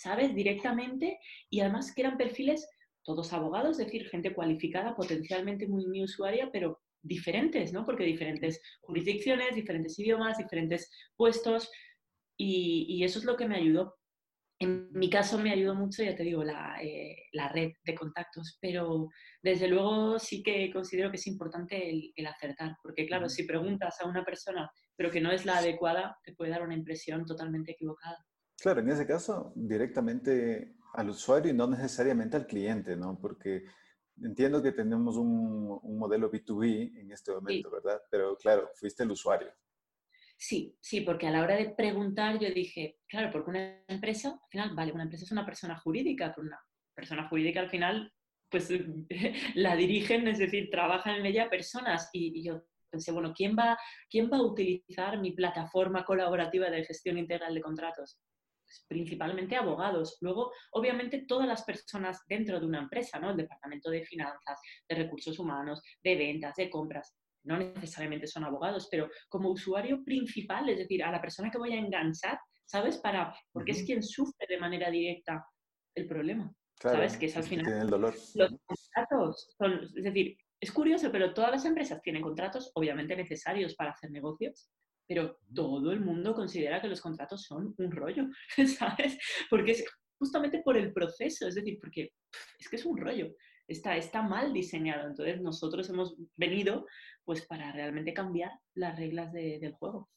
¿sabes? 0.00 0.34
Directamente, 0.34 1.18
y 1.50 1.60
además 1.60 1.92
que 1.94 2.02
eran 2.02 2.16
perfiles 2.16 2.68
todos 3.02 3.32
abogados, 3.32 3.78
es 3.78 3.86
decir, 3.86 4.08
gente 4.08 4.34
cualificada, 4.34 4.96
potencialmente 4.96 5.66
muy, 5.66 5.86
muy 5.86 6.02
usuaria, 6.04 6.50
pero 6.52 6.80
diferentes, 7.02 7.72
¿no? 7.72 7.84
Porque 7.84 8.04
diferentes 8.04 8.60
jurisdicciones, 8.80 9.54
diferentes 9.54 9.98
idiomas, 9.98 10.38
diferentes 10.38 10.90
puestos, 11.16 11.70
y, 12.36 13.04
eso 13.04 13.18
es 13.18 13.24
lo 13.26 13.36
que 13.36 13.46
me 13.46 13.56
ayudó. 13.56 13.96
En 14.58 14.90
mi 14.92 15.10
caso 15.10 15.38
me 15.38 15.52
ayudó 15.52 15.74
mucho, 15.74 16.02
ya 16.02 16.14
te 16.14 16.22
digo, 16.22 16.42
la, 16.44 16.78
eh, 16.82 17.16
la, 17.32 17.48
red 17.48 17.72
de 17.84 17.94
contactos, 17.94 18.58
pero 18.60 19.08
desde 19.42 19.68
luego 19.68 20.18
sí 20.18 20.42
que 20.42 20.70
considero 20.72 21.10
que 21.10 21.16
es 21.16 21.26
importante 21.26 21.90
el, 21.90 22.12
el, 22.16 22.26
acertar, 22.26 22.76
porque 22.82 23.06
claro, 23.06 23.28
si 23.28 23.44
preguntas 23.44 24.00
a 24.00 24.06
una 24.06 24.24
persona 24.24 24.70
pero 24.96 25.10
que 25.10 25.22
no 25.22 25.32
es 25.32 25.46
la 25.46 25.56
adecuada, 25.56 26.18
te 26.22 26.34
puede 26.34 26.50
dar 26.50 26.60
una 26.60 26.74
impresión 26.74 27.24
totalmente 27.24 27.72
equivocada. 27.72 28.18
Claro, 28.60 28.80
en 28.80 28.90
ese 28.90 29.06
caso, 29.06 29.52
directamente 29.56 30.74
al 30.94 31.08
usuario 31.08 31.50
y 31.50 31.56
no 31.56 31.66
necesariamente 31.66 32.36
al 32.36 32.46
cliente, 32.46 32.94
¿no? 32.94 33.18
Porque 33.18 33.64
entiendo 34.22 34.62
que 34.62 34.72
tenemos 34.72 35.16
un, 35.16 35.78
un 35.82 35.98
modelo 35.98 36.30
B2B 36.30 37.00
en 37.00 37.10
este 37.10 37.32
momento, 37.32 37.70
¿verdad? 37.70 38.02
Pero 38.10 38.36
claro, 38.36 38.70
fuiste 38.74 39.02
el 39.02 39.12
usuario. 39.12 39.50
Sí, 40.36 40.76
sí, 40.80 41.02
porque 41.02 41.26
a 41.26 41.30
la 41.30 41.42
hora 41.42 41.54
de 41.56 41.70
preguntar 41.70 42.38
yo 42.38 42.50
dije, 42.50 42.98
claro, 43.08 43.30
porque 43.30 43.50
una 43.50 43.84
empresa, 43.88 44.30
al 44.30 44.48
final, 44.50 44.74
vale, 44.74 44.92
una 44.92 45.04
empresa 45.04 45.24
es 45.24 45.32
una 45.32 45.44
persona 45.44 45.78
jurídica, 45.78 46.32
pero 46.34 46.46
una 46.46 46.60
persona 46.94 47.28
jurídica 47.28 47.60
al 47.60 47.70
final, 47.70 48.12
pues 48.50 48.68
la 49.54 49.76
dirigen, 49.76 50.28
es 50.28 50.38
decir, 50.38 50.70
trabajan 50.70 51.16
en 51.16 51.26
ella 51.26 51.48
personas. 51.48 52.10
Y, 52.12 52.42
yo 52.42 52.62
pensé, 52.90 53.12
bueno, 53.12 53.32
¿quién 53.34 53.56
va, 53.56 53.78
¿quién 54.10 54.30
va 54.30 54.38
a 54.38 54.42
utilizar 54.42 55.18
mi 55.18 55.32
plataforma 55.32 56.04
colaborativa 56.04 56.68
de 56.68 56.84
gestión 56.84 57.18
integral 57.18 57.54
de 57.54 57.60
contratos? 57.60 58.18
Pues 58.70 58.84
principalmente 58.86 59.56
abogados. 59.56 60.16
Luego, 60.20 60.52
obviamente, 60.70 61.24
todas 61.26 61.48
las 61.48 61.64
personas 61.64 62.20
dentro 62.28 62.60
de 62.60 62.66
una 62.66 62.78
empresa, 62.78 63.18
¿no? 63.18 63.30
El 63.30 63.36
departamento 63.36 63.90
de 63.90 64.04
finanzas, 64.04 64.60
de 64.88 64.94
recursos 64.94 65.36
humanos, 65.40 65.82
de 66.04 66.14
ventas, 66.14 66.54
de 66.54 66.70
compras, 66.70 67.16
no 67.42 67.58
necesariamente 67.58 68.28
son 68.28 68.44
abogados, 68.44 68.86
pero 68.88 69.10
como 69.28 69.50
usuario 69.50 70.04
principal, 70.04 70.68
es 70.68 70.78
decir, 70.78 71.02
a 71.02 71.10
la 71.10 71.20
persona 71.20 71.50
que 71.50 71.58
voy 71.58 71.72
a 71.72 71.80
enganchar, 71.80 72.38
¿sabes? 72.64 72.98
Para, 72.98 73.34
porque 73.50 73.72
es 73.72 73.82
quien 73.82 74.04
sufre 74.04 74.46
de 74.48 74.58
manera 74.58 74.88
directa 74.88 75.44
el 75.96 76.06
problema. 76.06 76.52
¿Sabes? 76.80 77.16
Que 77.16 77.26
es 77.26 77.36
al 77.36 77.42
final. 77.42 77.72
el 77.72 77.90
dolor. 77.90 78.14
Los 78.14 78.54
contratos 78.64 79.54
son, 79.58 79.82
es 79.96 80.04
decir, 80.04 80.36
es 80.60 80.70
curioso, 80.70 81.10
pero 81.10 81.34
todas 81.34 81.50
las 81.50 81.64
empresas 81.64 82.00
tienen 82.02 82.22
contratos, 82.22 82.70
obviamente 82.74 83.16
necesarios 83.16 83.74
para 83.74 83.90
hacer 83.90 84.12
negocios, 84.12 84.70
pero 85.10 85.40
todo 85.52 85.90
el 85.90 85.98
mundo 85.98 86.32
considera 86.34 86.80
que 86.80 86.86
los 86.86 87.00
contratos 87.00 87.42
son 87.42 87.74
un 87.76 87.90
rollo, 87.90 88.28
¿sabes? 88.78 89.18
Porque 89.50 89.72
es 89.72 89.84
justamente 90.20 90.62
por 90.62 90.76
el 90.76 90.92
proceso, 90.92 91.48
es 91.48 91.56
decir, 91.56 91.78
porque 91.80 92.12
es 92.60 92.68
que 92.68 92.76
es 92.76 92.86
un 92.86 92.96
rollo 92.96 93.34
está, 93.66 93.96
está 93.96 94.22
mal 94.22 94.52
diseñado. 94.52 95.08
Entonces 95.08 95.40
nosotros 95.40 95.88
hemos 95.90 96.16
venido 96.36 96.86
pues 97.24 97.44
para 97.46 97.72
realmente 97.72 98.14
cambiar 98.14 98.52
las 98.74 98.96
reglas 98.96 99.32
del 99.32 99.72
juego. 99.74 100.08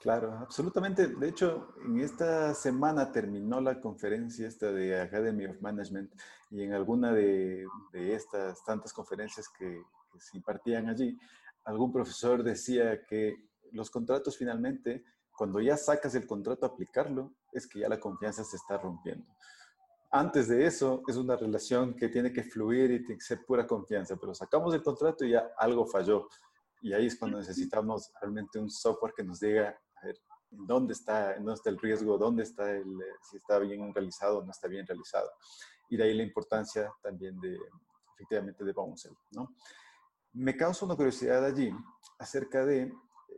Claro, 0.00 0.32
absolutamente. 0.32 1.06
De 1.08 1.28
hecho, 1.28 1.74
en 1.84 2.00
esta 2.00 2.52
semana 2.54 3.12
terminó 3.12 3.60
la 3.60 3.80
conferencia 3.80 4.48
esta 4.48 4.72
de 4.72 5.00
Academy 5.00 5.46
of 5.46 5.60
Management 5.60 6.12
y 6.50 6.62
en 6.62 6.72
alguna 6.72 7.12
de, 7.12 7.66
de 7.92 8.14
estas 8.14 8.64
tantas 8.64 8.92
conferencias 8.92 9.48
que, 9.48 9.82
que, 10.12 10.20
se 10.20 10.38
impartían 10.38 10.88
allí, 10.88 11.16
algún 11.64 11.92
profesor 11.92 12.42
decía 12.42 13.04
que 13.04 13.49
los 13.72 13.90
contratos 13.90 14.36
finalmente, 14.36 15.04
cuando 15.36 15.60
ya 15.60 15.76
sacas 15.76 16.14
el 16.14 16.26
contrato 16.26 16.66
a 16.66 16.70
aplicarlo, 16.70 17.34
es 17.52 17.66
que 17.66 17.80
ya 17.80 17.88
la 17.88 17.98
confianza 17.98 18.44
se 18.44 18.56
está 18.56 18.78
rompiendo 18.78 19.26
antes 20.10 20.48
de 20.48 20.66
eso 20.66 21.02
es 21.06 21.16
una 21.16 21.36
relación 21.36 21.94
que 21.94 22.08
tiene 22.08 22.32
que 22.32 22.42
fluir 22.42 22.90
y 22.90 22.98
tiene 23.04 23.18
que 23.18 23.24
ser 23.24 23.44
pura 23.44 23.66
confianza, 23.66 24.16
pero 24.16 24.34
sacamos 24.34 24.74
el 24.74 24.82
contrato 24.82 25.24
y 25.24 25.30
ya 25.30 25.52
algo 25.56 25.86
falló. 25.86 26.28
Y 26.82 26.92
ahí 26.92 27.06
es 27.06 27.16
cuando 27.16 27.38
necesitamos 27.38 28.10
realmente 28.20 28.58
un 28.58 28.70
software 28.70 29.12
que 29.14 29.22
nos 29.22 29.38
diga, 29.38 29.78
a 29.96 30.06
ver, 30.06 30.16
dónde 30.50 30.94
está, 30.94 31.36
dónde 31.36 31.54
está 31.54 31.70
el 31.70 31.78
riesgo, 31.78 32.18
dónde 32.18 32.42
está 32.42 32.72
el, 32.72 32.98
si 33.22 33.36
está 33.36 33.58
bien 33.60 33.94
realizado 33.94 34.38
o 34.38 34.44
no 34.44 34.50
está 34.50 34.66
bien 34.66 34.86
realizado. 34.86 35.30
Y 35.88 35.96
de 35.96 36.04
ahí 36.04 36.14
la 36.14 36.24
importancia 36.24 36.92
también 37.02 37.38
de, 37.40 37.56
efectivamente, 38.14 38.64
de 38.64 38.72
Bouncel, 38.72 39.16
¿no? 39.30 39.54
Me 40.32 40.56
causa 40.56 40.84
una 40.84 40.96
curiosidad 40.96 41.44
allí 41.44 41.72
acerca 42.18 42.64
de 42.64 42.92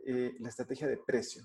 eh, 0.05 0.33
la 0.39 0.49
estrategia 0.49 0.87
de 0.87 0.97
precio. 0.97 1.43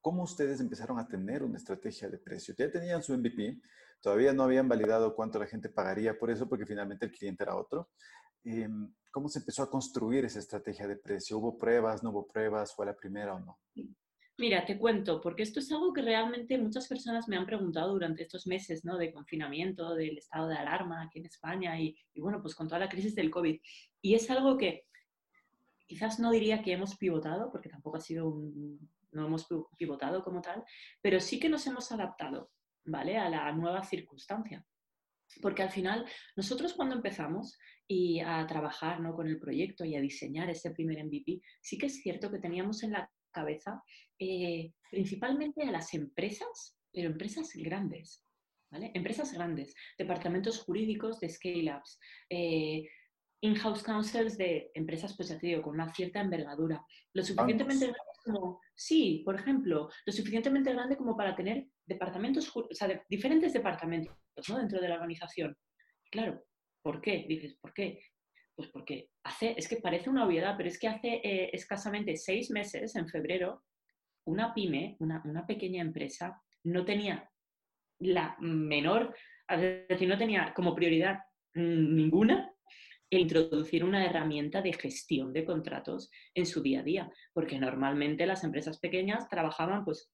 ¿Cómo 0.00 0.22
ustedes 0.22 0.60
empezaron 0.60 0.98
a 0.98 1.08
tener 1.08 1.42
una 1.42 1.56
estrategia 1.56 2.08
de 2.08 2.18
precio? 2.18 2.54
Ya 2.56 2.70
tenían 2.70 3.02
su 3.02 3.16
MVP, 3.16 3.60
Todavía 4.04 4.34
no 4.34 4.42
habían 4.42 4.68
validado 4.68 5.14
cuánto 5.14 5.38
la 5.38 5.46
gente 5.46 5.70
pagaría 5.70 6.18
por 6.18 6.30
eso 6.30 6.46
porque 6.46 6.66
finalmente 6.66 7.06
el 7.06 7.10
cliente 7.10 7.42
era 7.42 7.56
otro. 7.56 7.88
Em, 8.44 8.92
¿Cómo 9.10 9.30
se 9.30 9.38
empezó 9.38 9.62
a 9.62 9.70
construir 9.70 10.26
esa 10.26 10.40
estrategia 10.40 10.86
de 10.86 10.96
precio? 10.96 11.38
¿Hubo 11.38 11.56
pruebas, 11.56 12.02
no 12.02 12.10
hubo 12.10 12.26
pruebas? 12.26 12.74
¿Fue 12.74 12.84
la 12.84 12.94
primera 12.94 13.34
o 13.34 13.40
no? 13.40 13.58
Mira, 14.36 14.66
te 14.66 14.78
cuento, 14.78 15.22
porque 15.22 15.42
esto 15.42 15.58
es 15.58 15.72
algo 15.72 15.90
que 15.94 16.02
realmente 16.02 16.58
muchas 16.58 16.86
personas 16.86 17.28
me 17.28 17.38
han 17.38 17.46
preguntado 17.46 17.92
durante 17.92 18.24
estos 18.24 18.46
meses 18.46 18.84
¿no? 18.84 18.98
de 18.98 19.10
confinamiento, 19.10 19.94
del 19.94 20.18
estado 20.18 20.48
de 20.48 20.56
alarma 20.56 21.00
aquí 21.00 21.20
en 21.20 21.26
España 21.26 21.80
y, 21.80 21.96
y, 22.12 22.20
bueno, 22.20 22.42
pues 22.42 22.54
con 22.54 22.68
toda 22.68 22.80
la 22.80 22.90
crisis 22.90 23.14
del 23.14 23.30
COVID. 23.30 23.58
Y 24.02 24.14
es 24.14 24.28
algo 24.28 24.58
que 24.58 24.84
quizás 25.86 26.18
no 26.18 26.30
diría 26.30 26.62
que 26.62 26.72
hemos 26.72 26.96
pivotado, 26.96 27.50
porque 27.50 27.68
tampoco 27.68 27.96
ha 27.98 28.00
sido 28.00 28.28
un, 28.28 28.90
no 29.12 29.26
hemos 29.26 29.46
pivotado 29.78 30.22
como 30.22 30.40
tal, 30.40 30.64
pero 31.00 31.20
sí 31.20 31.38
que 31.38 31.48
nos 31.48 31.66
hemos 31.66 31.90
adaptado. 31.92 32.50
¿vale? 32.84 33.16
A 33.16 33.28
la 33.28 33.52
nueva 33.52 33.82
circunstancia. 33.82 34.64
Porque 35.40 35.62
al 35.62 35.70
final, 35.70 36.06
nosotros 36.36 36.74
cuando 36.74 36.94
empezamos 36.94 37.58
y 37.88 38.20
a 38.20 38.46
trabajar 38.46 39.00
¿no? 39.00 39.14
con 39.14 39.26
el 39.26 39.40
proyecto 39.40 39.84
y 39.84 39.96
a 39.96 40.00
diseñar 40.00 40.50
ese 40.50 40.70
primer 40.70 41.02
MVP, 41.04 41.40
sí 41.60 41.78
que 41.78 41.86
es 41.86 42.02
cierto 42.02 42.30
que 42.30 42.38
teníamos 42.38 42.82
en 42.82 42.92
la 42.92 43.10
cabeza 43.30 43.82
eh, 44.18 44.72
principalmente 44.90 45.62
a 45.62 45.72
las 45.72 45.92
empresas, 45.94 46.76
pero 46.92 47.08
empresas 47.08 47.50
grandes, 47.54 48.24
¿vale? 48.70 48.92
Empresas 48.94 49.32
grandes, 49.32 49.74
departamentos 49.98 50.60
jurídicos 50.60 51.18
de 51.18 51.30
scale-ups, 51.30 51.98
eh, 52.30 52.84
in-house 53.44 53.82
counsels 53.82 54.38
de 54.38 54.70
empresas, 54.74 55.14
pues 55.14 55.28
ya 55.28 55.38
te 55.38 55.48
digo, 55.48 55.62
con 55.62 55.74
una 55.74 55.92
cierta 55.92 56.20
envergadura, 56.20 56.82
lo 57.12 57.22
suficientemente 57.22 57.92
como, 58.24 58.58
sí, 58.74 59.20
por 59.22 59.34
ejemplo, 59.34 59.90
lo 60.06 60.12
suficientemente 60.12 60.72
grande 60.72 60.96
como 60.96 61.14
para 61.14 61.36
tener 61.36 61.66
departamentos, 61.84 62.50
o 62.56 62.66
sea, 62.70 63.04
diferentes 63.06 63.52
departamentos 63.52 64.16
¿no? 64.48 64.58
dentro 64.58 64.80
de 64.80 64.88
la 64.88 64.94
organización. 64.94 65.54
Claro, 66.10 66.42
¿por 66.82 67.02
qué? 67.02 67.26
Dices, 67.28 67.54
¿por 67.60 67.74
qué? 67.74 68.00
Pues 68.54 68.70
porque 68.70 69.10
hace, 69.24 69.54
es 69.58 69.68
que 69.68 69.76
parece 69.76 70.08
una 70.08 70.24
obviedad, 70.24 70.54
pero 70.56 70.70
es 70.70 70.78
que 70.78 70.88
hace 70.88 71.20
eh, 71.22 71.50
escasamente 71.52 72.16
seis 72.16 72.50
meses, 72.50 72.96
en 72.96 73.08
febrero, 73.08 73.64
una 74.26 74.54
pyme, 74.54 74.96
una, 75.00 75.20
una 75.26 75.46
pequeña 75.46 75.82
empresa, 75.82 76.42
no 76.62 76.86
tenía 76.86 77.30
la 77.98 78.36
menor, 78.40 79.14
es 79.48 79.86
decir, 79.86 80.08
no 80.08 80.16
tenía 80.16 80.54
como 80.54 80.74
prioridad 80.74 81.18
ninguna 81.52 82.53
el 83.16 83.22
introducir 83.22 83.84
una 83.84 84.04
herramienta 84.04 84.62
de 84.62 84.72
gestión 84.72 85.32
de 85.32 85.44
contratos 85.44 86.10
en 86.34 86.46
su 86.46 86.62
día 86.62 86.80
a 86.80 86.84
día, 86.84 87.10
porque 87.32 87.58
normalmente 87.58 88.26
las 88.26 88.44
empresas 88.44 88.78
pequeñas 88.78 89.28
trabajaban 89.28 89.84
pues 89.84 90.10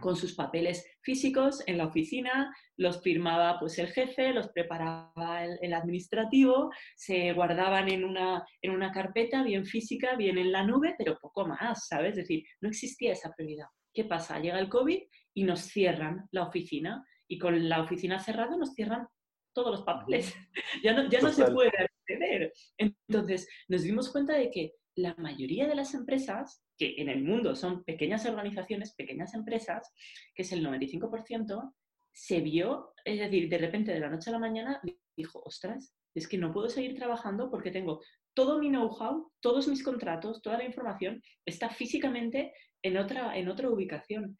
con 0.00 0.16
sus 0.16 0.34
papeles 0.34 0.86
físicos 1.02 1.62
en 1.66 1.78
la 1.78 1.86
oficina, 1.86 2.54
los 2.76 3.02
firmaba 3.02 3.58
pues 3.58 3.78
el 3.78 3.88
jefe, 3.88 4.32
los 4.32 4.48
preparaba 4.48 5.44
el, 5.44 5.74
administrativo, 5.74 6.70
se 6.94 7.32
guardaban 7.32 7.88
en 7.88 8.04
una, 8.04 8.44
en 8.62 8.70
una 8.70 8.92
carpeta 8.92 9.42
bien 9.42 9.66
física, 9.66 10.14
bien 10.14 10.38
en 10.38 10.52
la 10.52 10.64
nube, 10.64 10.94
pero 10.96 11.18
poco 11.20 11.46
más, 11.46 11.88
¿sabes? 11.88 12.10
Es 12.10 12.16
decir, 12.16 12.44
no 12.60 12.68
existía 12.68 13.12
esa 13.12 13.32
prioridad. 13.32 13.66
¿Qué 13.92 14.04
pasa? 14.04 14.38
Llega 14.38 14.60
el 14.60 14.68
COVID 14.68 15.00
y 15.34 15.42
nos 15.42 15.60
cierran 15.62 16.28
la 16.30 16.44
oficina 16.44 17.04
y 17.26 17.38
con 17.38 17.68
la 17.68 17.82
oficina 17.82 18.20
cerrada 18.20 18.56
nos 18.56 18.74
cierran 18.74 19.08
todos 19.52 19.72
los 19.72 19.82
papeles. 19.82 20.32
ya 20.84 20.92
no, 20.92 21.08
ya 21.08 21.20
no 21.20 21.32
se 21.32 21.44
puede 21.50 21.72
acceder. 22.08 22.52
Entonces, 22.76 23.48
nos 23.68 23.82
dimos 23.82 24.10
cuenta 24.10 24.34
de 24.34 24.50
que 24.50 24.72
la 24.96 25.14
mayoría 25.16 25.66
de 25.66 25.74
las 25.74 25.94
empresas, 25.94 26.62
que 26.76 26.94
en 26.98 27.08
el 27.08 27.22
mundo 27.22 27.54
son 27.54 27.84
pequeñas 27.84 28.26
organizaciones, 28.26 28.94
pequeñas 28.94 29.34
empresas, 29.34 29.92
que 30.34 30.42
es 30.42 30.52
el 30.52 30.64
95%, 30.66 31.72
se 32.12 32.40
vio, 32.40 32.94
es 33.04 33.20
decir, 33.20 33.48
de 33.48 33.58
repente 33.58 33.92
de 33.92 34.00
la 34.00 34.10
noche 34.10 34.30
a 34.30 34.32
la 34.32 34.40
mañana 34.40 34.80
dijo, 35.16 35.40
ostras, 35.44 35.94
es 36.14 36.26
que 36.26 36.38
no 36.38 36.52
puedo 36.52 36.68
seguir 36.68 36.96
trabajando 36.96 37.48
porque 37.50 37.70
tengo 37.70 38.00
todo 38.34 38.58
mi 38.58 38.70
know-how, 38.70 39.30
todos 39.40 39.68
mis 39.68 39.84
contratos, 39.84 40.42
toda 40.42 40.58
la 40.58 40.64
información 40.64 41.22
está 41.44 41.70
físicamente 41.70 42.52
en 42.82 42.96
otra, 42.96 43.36
en 43.36 43.48
otra 43.48 43.70
ubicación. 43.70 44.36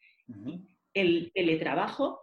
El 0.93 1.31
teletrabajo 1.33 2.19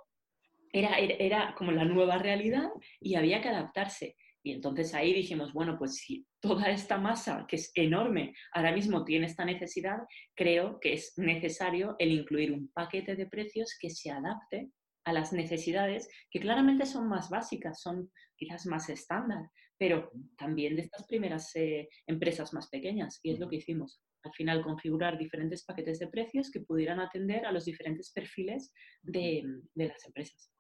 era, 0.73 0.99
era, 0.99 1.15
era 1.15 1.55
como 1.57 1.73
la 1.73 1.85
nueva 1.85 2.19
realidad 2.19 2.69
y 3.01 3.15
había 3.15 3.41
que 3.41 3.49
adaptarse. 3.49 4.17
Y 4.47 4.53
entonces 4.53 4.95
ahí 4.95 5.13
dijimos, 5.13 5.53
bueno, 5.53 5.77
pues 5.77 5.97
si 5.97 6.25
toda 6.41 6.71
esta 6.71 6.99
masa, 6.99 7.47
que 7.49 7.57
es 7.57 7.73
enorme, 7.75 8.33
ahora 8.53 8.71
mismo 8.71 9.05
tiene 9.05 9.27
esta 9.27 9.45
necesidad, 9.45 9.99
creo 10.37 10.79
que 10.79 10.93
es 10.93 11.15
necesario 11.17 11.97
el 11.99 12.13
incluir 12.13 12.53
un 12.53 12.71
paquete 12.73 13.17
de 13.17 13.27
precios 13.27 13.77
que 13.81 13.91
se 13.91 14.09
adapte 14.09 14.71
a 15.05 15.13
las 15.13 15.33
necesidades 15.33 16.09
que 16.31 16.39
claramente 16.39 16.87
son 16.87 17.09
más 17.09 17.29
básicas, 17.29 17.81
son 17.81 18.09
quizás 18.37 18.67
más 18.67 18.89
estándar, 18.89 19.51
pero 19.77 20.13
también 20.39 20.77
de 20.77 20.83
estas 20.83 21.05
primeras 21.09 21.51
eh, 21.57 21.89
empresas 22.07 22.53
más 22.53 22.69
pequeñas. 22.69 23.19
Y 23.25 23.33
es 23.33 23.41
lo 23.41 23.49
que 23.49 23.57
hicimos. 23.57 24.01
Al 24.23 24.33
final, 24.33 24.63
configurar 24.63 25.19
diferentes 25.19 25.65
paquetes 25.65 25.99
de 25.99 26.07
precios 26.07 26.53
que 26.53 26.61
pudieran 26.61 27.01
atender 27.01 27.47
a 27.47 27.51
los 27.51 27.65
diferentes 27.65 28.13
perfiles 28.13 28.73
de 29.03 29.43
las 29.75 30.07
empresas. 30.07 30.56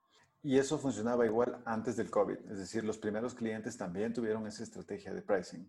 Y 0.47 0.59
eso 0.59 0.79
funcionaba 0.79 1.27
igual 1.27 1.61
antes 1.65 1.97
del 1.97 2.09
COVID, 2.09 2.37
es 2.53 2.59
decir, 2.59 2.85
los 2.85 2.99
primeros 2.99 3.35
clientes 3.35 3.77
también 3.77 4.13
tuvieron 4.13 4.47
esa 4.47 4.63
estrategia 4.63 5.13
de 5.13 5.21
pricing. 5.21 5.69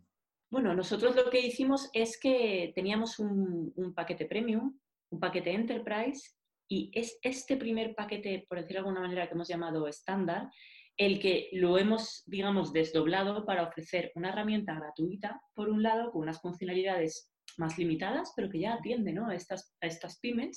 Bueno, 0.51 0.75
nosotros 0.75 1.15
lo 1.15 1.31
que 1.31 1.39
hicimos 1.39 1.89
es 1.93 2.19
que 2.19 2.73
teníamos 2.75 3.17
un, 3.17 3.73
paquete 3.95 4.27
premium, 4.27 4.77
un 5.09 5.19
paquete 5.19 5.51
enterprise, 5.51 6.29
y 6.69 6.91
es 6.93 7.17
este 7.23 7.57
primer 7.57 7.95
paquete, 7.95 8.45
por 8.47 8.59
decirlo 8.59 8.83
de 8.83 8.87
alguna 8.89 9.01
manera, 9.01 9.27
que 9.27 9.33
hemos 9.33 9.47
llamado 9.47 9.87
estándar, 9.87 10.47
el 10.95 11.19
que 11.19 11.49
lo 11.53 11.79
hemos, 11.79 12.21
digamos, 12.27 12.71
desdoblado 12.71 13.47
para 13.47 13.63
ofrecer 13.63 14.11
una 14.13 14.29
herramienta 14.29 14.75
gratuita, 14.75 15.41
por 15.55 15.69
un 15.69 15.81
lado, 15.81 16.11
con 16.11 16.21
unas 16.21 16.39
funcionalidades 16.39 17.31
más 17.57 17.77
limitadas, 17.77 18.33
pero 18.35 18.49
que 18.49 18.59
ya 18.59 18.73
atiende 18.75 19.13
¿no? 19.13 19.27
a, 19.27 19.35
estas, 19.35 19.75
a 19.81 19.87
estas 19.87 20.19
pymes, 20.19 20.55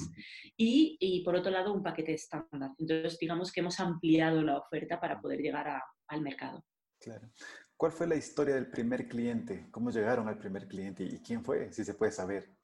y, 0.56 0.96
y, 1.00 1.24
por 1.24 1.34
otro 1.34 1.50
lado 1.50 1.72
un 1.72 1.82
paquete 1.82 2.14
estándar. 2.14 2.72
Entonces, 2.78 3.18
digamos 3.18 3.52
que 3.52 3.60
hemos 3.60 3.80
ampliado 3.80 4.42
la 4.42 4.58
oferta 4.58 5.00
para 5.00 5.20
poder 5.20 5.40
llegar 5.40 5.68
a, 5.68 5.82
al 6.08 6.20
mercado. 6.22 6.64
Claro. 7.00 7.30
¿Cuál 7.76 7.92
fue 7.92 8.06
la 8.06 8.16
historia 8.16 8.54
del 8.56 8.70
primer 8.70 9.08
cliente? 9.08 9.68
¿Cómo 9.70 9.90
llegaron 9.90 10.28
al 10.28 10.38
primer 10.38 10.68
cliente 10.68 11.02
y 11.02 11.18
quién 11.20 11.42
fue, 11.42 11.72
si 11.72 11.82
se 11.82 11.94
puede 11.94 12.12
saber? 12.12 12.54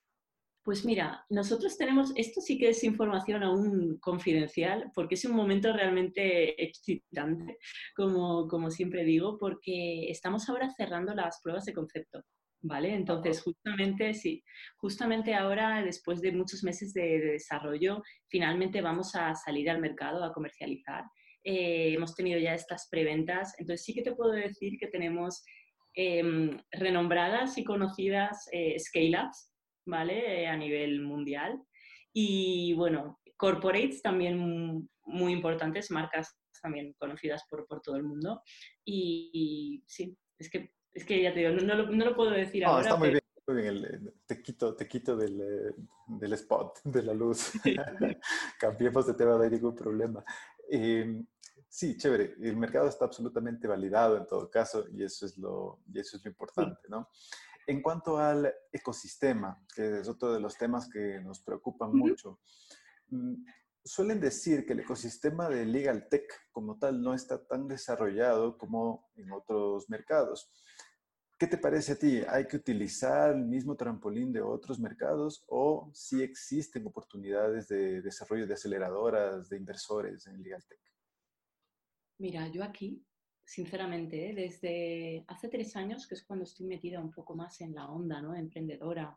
Pues 0.63 0.85
mira, 0.85 1.25
nosotros 1.31 1.79
tenemos, 1.79 2.13
esto 2.17 2.41
sí 2.41 2.59
que 2.59 2.71
es 2.71 2.83
información 2.83 3.45
aún 3.45 3.99
confidencial, 3.99 4.91
porque 4.95 5.15
es 5.15 5.25
un 5.25 5.37
momento 5.37 5.73
realmente 5.73 6.61
excitante, 6.63 7.57
como, 7.95 8.49
como 8.49 8.73
siempre 8.73 9.05
digo, 9.05 9.39
porque 9.39 10.11
estamos 10.11 10.49
ahora 10.49 10.69
cerrando 10.77 11.15
las 11.15 11.41
pruebas 11.41 11.67
de 11.67 11.73
concepto. 11.73 12.25
¿Vale? 12.67 12.95
Entonces, 12.95 13.43
justamente, 13.43 14.13
sí, 14.15 14.43
justamente 14.77 15.35
ahora, 15.35 15.83
después 15.85 16.21
de 16.21 16.33
muchos 16.33 16.65
meses 16.65 16.93
de, 16.93 17.19
desarrollo, 17.21 18.03
finalmente 18.29 18.81
vamos 18.83 19.15
a 19.15 19.35
salir 19.35 19.71
al 19.71 19.81
mercado 19.81 20.25
a 20.25 20.33
comercializar. 20.33 21.05
Eh, 21.45 21.95
hemos 21.95 22.15
tenido 22.15 22.41
ya 22.41 22.55
estas 22.55 22.89
preventas, 22.91 23.55
entonces 23.59 23.85
sí 23.85 23.95
que 23.95 24.03
te 24.03 24.15
puedo 24.15 24.33
decir 24.33 24.79
que 24.79 24.89
tenemos 24.89 25.45
em, 25.95 26.59
renombradas 26.73 27.57
y 27.57 27.65
conocidas 27.65 28.49
eh, 28.53 28.79
scale-ups, 28.79 29.53
¿vale? 29.87 30.43
Eh, 30.43 30.47
a 30.49 30.57
nivel 30.57 31.03
mundial. 31.03 31.63
Y 32.13 32.75
bueno, 32.75 33.21
corporates 33.37 34.03
también 34.03 34.89
muy 35.05 35.33
importantes, 35.33 35.91
marcas 35.91 36.37
también 36.61 36.95
conocidas 36.99 37.45
por, 37.49 37.67
por 37.67 37.81
todo 37.81 37.97
el 37.97 38.03
mundo. 38.03 38.43
y 38.85 39.83
sí, 39.87 40.17
es 40.39 40.51
que 40.51 40.71
es 40.97 41.05
que 41.05 41.23
ya 41.23 41.33
te 41.33 41.41
digo, 41.41 41.53
no, 41.53 41.75
lo, 41.75 42.17
puedo 42.17 42.31
decir 42.31 42.63
no, 42.63 42.71
ahora. 42.71 42.83
Está 42.83 42.97
muy 42.97 43.11
bien, 43.11 43.23
muy 43.47 43.63
bien. 43.63 44.15
te 44.25 44.43
quito, 44.43 44.75
te 44.75 44.89
quito 44.89 45.15
del, 45.15 45.41
eh, 45.43 45.75
del 46.07 46.33
spot, 46.33 46.81
de 46.85 47.03
la 47.03 47.13
luz. 47.13 47.53
Cambiemos 48.59 49.07
de 49.07 49.13
tema, 49.13 49.37
no 49.37 49.43
hay 49.43 49.51
ningún 49.51 49.77
problema. 49.77 50.25
Em, 50.71 51.27
sí, 51.69 51.99
chévere. 51.99 52.35
El 52.41 52.57
mercado 52.57 52.89
está 52.89 53.05
absolutamente 53.05 53.69
validado 53.69 54.17
en 54.17 54.27
todo 54.27 54.51
caso 54.51 54.87
y 54.91 55.05
eso 55.05 55.27
es 55.27 55.37
lo, 55.37 55.81
y 55.93 56.01
eso 56.01 56.17
es 56.17 56.25
lo 56.25 56.31
importante, 56.31 56.81
¿no? 56.89 57.11
En 57.67 57.83
cuanto 57.83 58.17
al 58.17 58.51
ecosistema, 58.73 59.63
que 59.75 59.99
es 60.01 60.09
otro 60.09 60.33
de 60.33 60.41
los 60.41 60.57
temas 60.57 60.89
que 60.89 61.21
nos 61.21 61.41
preocupan 61.41 61.95
mucho, 61.95 62.41
mm, 63.09 63.35
suelen 63.85 64.19
decir 64.19 64.65
que 64.65 64.73
el 64.73 64.81
ecosistema 64.81 65.51
de 65.51 65.67
Legal 65.67 66.09
Tech 66.09 66.27
como 66.53 66.79
tal 66.79 67.03
no 67.03 67.13
está 67.13 67.45
tan 67.45 67.69
desarrollado 67.69 68.57
como 68.57 69.11
en 69.17 69.31
otros 69.33 69.91
mercados. 69.91 70.51
¿Qué 71.39 71.47
te 71.47 71.59
parece 71.59 71.93
a 71.93 71.99
ti? 71.99 72.23
¿Hay 72.29 72.47
que 72.47 72.57
utilizar 72.57 73.35
el 73.35 73.45
mismo 73.45 73.77
trampolín 73.77 74.33
de 74.33 74.41
otros 74.41 74.81
mercados 74.81 75.45
o 75.49 75.91
si 75.93 76.23
existen 76.23 76.87
oportunidades 76.87 77.69
de 77.69 78.01
desarrollo 78.01 78.47
de 78.47 78.55
aceleradoras, 78.55 79.51
de 79.51 79.59
inversores 79.59 80.27
en 80.27 80.43
LegalTech? 80.43 80.81
Mira, 82.19 82.49
yo 82.49 82.65
aquí, 82.65 83.05
sinceramente, 83.45 84.31
¿eh? 84.31 84.35
desde 84.35 85.25
hace 85.29 85.49
tres 85.51 85.77
años, 85.77 86.07
que 86.07 86.15
es 86.15 86.25
cuando 86.25 86.45
estoy 86.45 86.65
metida 86.65 87.01
un 87.01 87.13
poco 87.13 87.35
más 87.37 87.61
en 87.61 87.75
la 87.75 87.87
onda 87.87 88.23
¿no? 88.23 88.35
emprendedora 88.35 89.15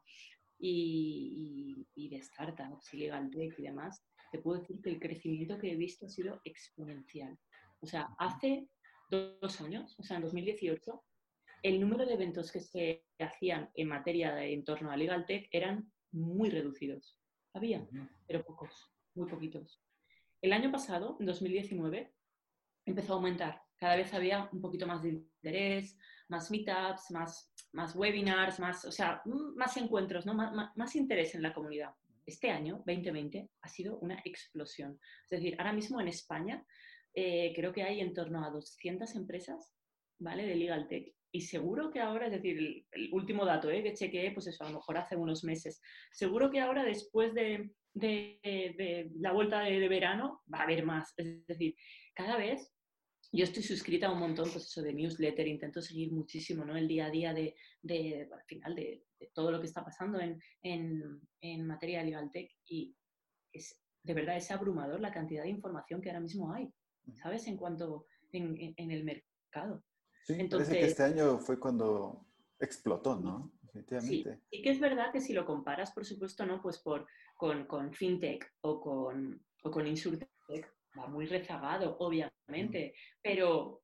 y, 0.58 1.88
de 1.96 2.22
startups 2.22 2.94
y 2.96 2.98
LegalTech 2.98 3.58
y 3.60 3.64
demás, 3.64 4.04
te 4.30 4.40
puedo 4.40 4.60
decir 4.60 4.82
que 4.82 4.90
el 4.90 5.00
crecimiento 5.00 5.58
que 5.58 5.72
he 5.72 5.76
visto 5.78 6.06
ha 6.06 6.10
sido 6.10 6.42
exponencial. 6.44 7.40
O 7.80 7.88
sea, 7.88 8.10
hace 8.18 8.68
dos 9.10 9.62
años, 9.62 9.96
o 9.98 10.04
sea, 10.04 10.18
en 10.18 10.24
2018, 10.24 11.02
el 11.64 11.80
número 11.80 12.06
de 12.06 12.14
eventos 12.14 12.52
que 12.52 12.60
se 12.60 13.06
hacían 13.20 13.70
en 13.74 13.88
materia 13.88 14.34
de 14.34 14.54
en 14.54 14.64
torno 14.64 14.92
a 14.92 14.98
Legal 14.98 15.26
Tech 15.26 15.48
eran 15.52 15.92
muy 16.12 16.50
reducidos. 16.50 17.18
Había, 17.54 17.88
pero 18.28 18.44
pocos, 18.44 18.92
muy 19.16 19.28
poquitos. 19.28 19.82
El 20.42 20.54
año 20.54 20.72
pasado, 20.72 21.18
en 21.20 21.26
2019, 21.26 22.14
empezó 22.86 23.14
a 23.14 23.16
aumentar. 23.18 23.62
Cada 23.78 23.96
vez 23.96 24.14
había 24.14 24.50
un 24.52 24.62
poquito 24.62 24.88
más 24.88 25.04
de 25.04 25.10
interés, 25.10 25.98
más 26.28 26.52
meetups, 26.52 27.12
más, 27.12 27.54
más 27.74 27.96
webinars, 27.96 28.60
más, 28.60 28.86
o 28.86 28.92
sea, 28.92 29.22
más 29.26 29.76
encuentros, 29.78 30.26
¿no? 30.26 30.34
más, 30.34 30.96
interés 30.96 31.36
en 31.36 31.42
la 31.42 31.54
comunidad. 31.54 31.94
Este 32.26 32.52
año, 32.52 32.84
2020, 32.86 33.50
ha 33.62 33.68
sido 33.68 33.98
una 34.00 34.22
explosión. 34.24 35.00
Es 35.24 35.30
decir, 35.30 35.56
ahora 35.58 35.74
mismo 35.74 36.00
en 36.00 36.08
España 36.08 36.64
eh, 37.14 37.52
creo 37.56 37.74
que 37.74 37.84
hay 37.84 38.02
en 38.02 38.14
torno 38.14 38.46
a 38.46 38.52
200 38.52 39.16
empresas 39.16 39.74
¿vale? 40.20 40.46
de 40.46 40.56
Legal 40.56 40.88
Tech 40.88 41.19
y 41.32 41.42
seguro 41.42 41.92
que 41.92 42.00
ahora, 42.00 42.26
es 42.26 42.32
decir, 42.32 42.86
el, 42.92 43.10
último 43.12 43.46
dato 43.46 43.70
¿eh? 43.70 43.84
que 43.84 43.94
chequeé, 43.94 44.32
pues 44.32 44.48
eso, 44.48 44.64
a 44.64 44.70
lo 44.70 44.78
mejor 44.78 44.98
hace 44.98 45.16
unos 45.16 45.44
meses, 45.44 45.82
seguro 46.12 46.50
que 46.50 46.60
ahora 46.60 46.84
después 46.84 47.34
de, 47.34 47.72
la 47.94 49.32
vuelta 49.32 49.62
de, 49.62 49.88
verano 49.88 50.42
va 50.52 50.60
a 50.60 50.64
haber 50.64 50.86
más. 50.86 51.14
Es 51.18 51.46
decir, 51.46 51.76
cada 52.16 52.38
vez 52.38 52.74
yo 53.32 53.44
estoy 53.44 53.62
suscrita 53.62 54.08
a 54.08 54.12
un 54.12 54.20
montón 54.20 54.50
pues 54.52 54.66
eso, 54.66 54.82
de 54.82 54.94
newsletter, 54.94 55.48
intento 55.48 55.82
seguir 55.82 56.12
muchísimo 56.12 56.66
¿no? 56.66 56.76
el 56.76 56.88
día 56.88 57.06
a 57.06 57.12
día 57.12 57.34
de, 57.34 57.56
al 58.32 58.44
final 58.46 58.76
de, 58.76 59.04
todo 59.34 59.52
lo 59.52 59.60
que 59.60 59.68
está 59.68 59.84
pasando 59.84 60.20
en, 60.20 60.40
en, 60.64 61.68
materia 61.68 62.00
de 62.00 62.06
legal 62.06 62.32
tech 62.32 62.50
y 62.66 62.96
es, 63.52 63.80
de 64.04 64.14
verdad 64.14 64.38
es 64.38 64.50
abrumador 64.50 65.00
la 65.00 65.12
cantidad 65.12 65.44
de 65.44 65.50
información 65.50 66.02
que 66.02 66.10
ahora 66.10 66.22
mismo 66.22 66.54
hay, 66.54 66.70
¿sabes? 67.22 67.46
En 67.48 67.58
cuanto 67.58 68.06
en, 68.32 68.74
en 68.78 68.92
el 68.92 69.04
mercado. 69.04 69.84
Sí, 70.24 70.34
Entonces, 70.38 70.70
parece 70.70 70.80
que 70.80 70.92
este 70.92 71.04
año 71.04 71.40
fue 71.40 71.60
cuando 71.60 72.26
explotó, 72.60 73.16
¿no? 73.16 73.52
Definitivamente. 73.62 74.34
Sí, 74.36 74.42
y 74.52 74.62
que 74.62 74.72
es 74.72 74.80
verdad 74.80 75.12
que 75.12 75.22
si 75.22 75.34
lo 75.34 75.46
comparas, 75.46 75.92
por 75.92 76.06
supuesto, 76.06 76.46
¿no? 76.46 76.62
Pues 76.62 76.80
por, 76.80 77.08
con, 77.36 77.66
con 77.66 77.94
FinTech 77.94 78.54
o 78.62 78.82
con, 78.82 79.44
o 79.64 79.72
con 79.72 79.88
InsurTech, 79.88 80.30
va 80.98 81.08
muy 81.08 81.26
rezagado, 81.26 81.98
obviamente, 82.00 82.94
pero 83.22 83.82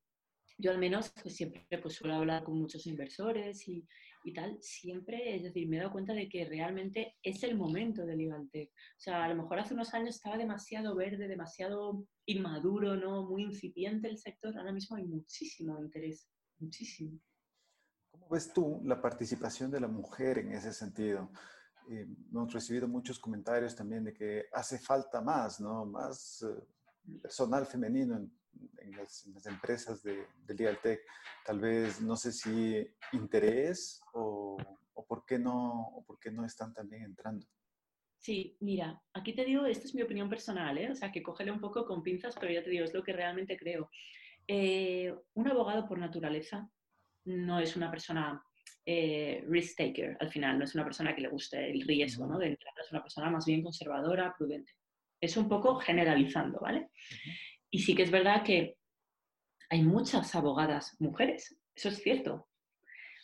yo 0.58 0.72
al 0.72 0.78
menos 0.78 1.12
pues, 1.22 1.36
siempre 1.36 1.66
pues, 1.82 1.96
suelo 1.96 2.16
hablar 2.16 2.44
con 2.44 2.58
muchos 2.60 2.86
inversores 2.88 3.68
y, 3.68 3.86
y, 4.26 4.34
tal, 4.34 4.58
siempre, 4.60 5.36
es 5.36 5.44
decir, 5.44 5.68
me 5.70 5.78
he 5.78 5.80
dado 5.80 5.92
cuenta 5.92 6.14
de 6.14 6.28
que 6.28 6.46
realmente 6.46 7.16
es 7.22 7.44
el 7.44 7.56
momento 7.56 8.06
del 8.06 8.18
LegalTech. 8.18 8.70
O 8.70 9.00
sea, 9.00 9.24
a 9.24 9.30
lo 9.30 9.36
mejor 9.36 9.60
hace 9.60 9.76
unos 9.76 9.94
años 9.94 10.16
estaba 10.16 10.38
demasiado 10.38 10.96
verde, 10.96 11.28
demasiado 11.28 12.08
inmaduro, 12.26 12.96
¿no? 12.96 13.24
Muy 13.30 13.44
incipiente 13.44 14.08
el 14.08 14.18
sector, 14.18 14.58
ahora 14.58 14.72
mismo 14.72 14.98
hay 14.98 15.06
muchísimo 15.06 15.80
interés 15.80 16.28
muchísimo. 16.60 17.20
¿Cómo 18.12 18.30
ves 18.30 18.52
tú 18.52 18.82
la 18.84 19.02
participación 19.02 19.70
de 19.70 19.80
la 19.80 19.88
mujer 19.88 20.40
en 20.40 20.54
ese 20.54 20.74
sentido? 20.74 21.30
Eh, 21.90 22.08
hemos 22.32 22.52
recibido 22.52 22.88
muchos 22.88 23.20
comentarios 23.20 23.76
también 23.76 24.06
de 24.06 24.14
que 24.14 24.46
hace 24.54 24.80
falta 24.80 25.22
más, 25.22 25.60
¿no? 25.60 25.86
Más 25.86 26.44
eh, 26.44 27.20
personal 27.22 27.66
femenino 27.66 28.16
en, 28.16 28.32
las, 28.92 29.28
empresas 29.46 30.04
de, 30.04 30.28
de 30.46 30.76
Tech. 30.82 31.02
Tal 31.46 31.60
vez, 31.60 32.02
no 32.02 32.16
sé 32.16 32.32
si 32.32 32.88
interés 33.14 34.02
o, 34.14 34.58
o, 34.94 35.06
por 35.06 35.26
qué 35.26 35.40
no, 35.40 35.88
o 35.90 36.04
por 36.06 36.20
qué 36.20 36.32
no 36.32 36.46
están 36.46 36.74
también 36.74 37.04
entrando. 37.04 37.46
Sí, 38.18 38.58
mira, 38.60 39.00
aquí 39.14 39.34
te 39.34 39.46
digo, 39.46 39.66
esta 39.66 39.86
es 39.86 39.94
mi 39.94 40.02
opinión 40.02 40.30
personal, 40.30 40.78
¿eh? 40.80 40.90
o 40.90 40.96
sea, 40.96 41.12
que 41.12 41.22
cógele 41.22 41.52
un 41.52 41.60
poco 41.60 41.86
con 41.86 42.02
pinzas, 42.02 42.36
pero 42.40 42.52
ya 42.52 42.64
te 42.64 42.72
digo, 42.72 42.84
es 42.84 42.94
lo 42.94 43.04
que 43.04 43.14
realmente 43.14 43.56
creo. 43.56 43.92
Eh, 44.48 45.14
un 45.36 45.48
abogado 45.48 45.88
por 45.88 46.00
naturaleza 46.00 46.68
no 47.26 47.60
es 47.60 47.76
una 47.76 47.92
persona 47.92 48.44
eh, 48.86 49.44
risk 49.48 49.78
taker 49.78 50.18
al 50.20 50.30
final, 50.32 50.58
no 50.58 50.66
es 50.66 50.76
una 50.76 50.84
persona 50.84 51.16
que 51.16 51.22
le 51.22 51.28
guste 51.28 51.70
el 51.70 51.82
riesgo 51.82 52.26
¿no? 52.26 52.38
de 52.38 52.48
entrar, 52.48 52.74
es 52.84 52.92
una 52.92 53.02
persona 53.02 53.30
más 53.30 53.46
bien 53.46 53.64
conservadora, 53.64 54.34
prudente. 54.38 54.74
Es 55.20 55.38
un 55.38 55.48
poco 55.48 55.76
generalizando, 55.76 56.60
¿vale? 56.60 56.90
Y 57.76 57.80
sí 57.80 57.94
que 57.94 58.04
es 58.04 58.12
verdad 58.12 58.42
que 58.42 58.78
hay 59.70 59.84
muchas 59.84 60.34
abogadas 60.34 60.96
mujeres, 61.02 61.60
eso 61.76 61.90
es 61.90 61.98
cierto. 61.98 62.48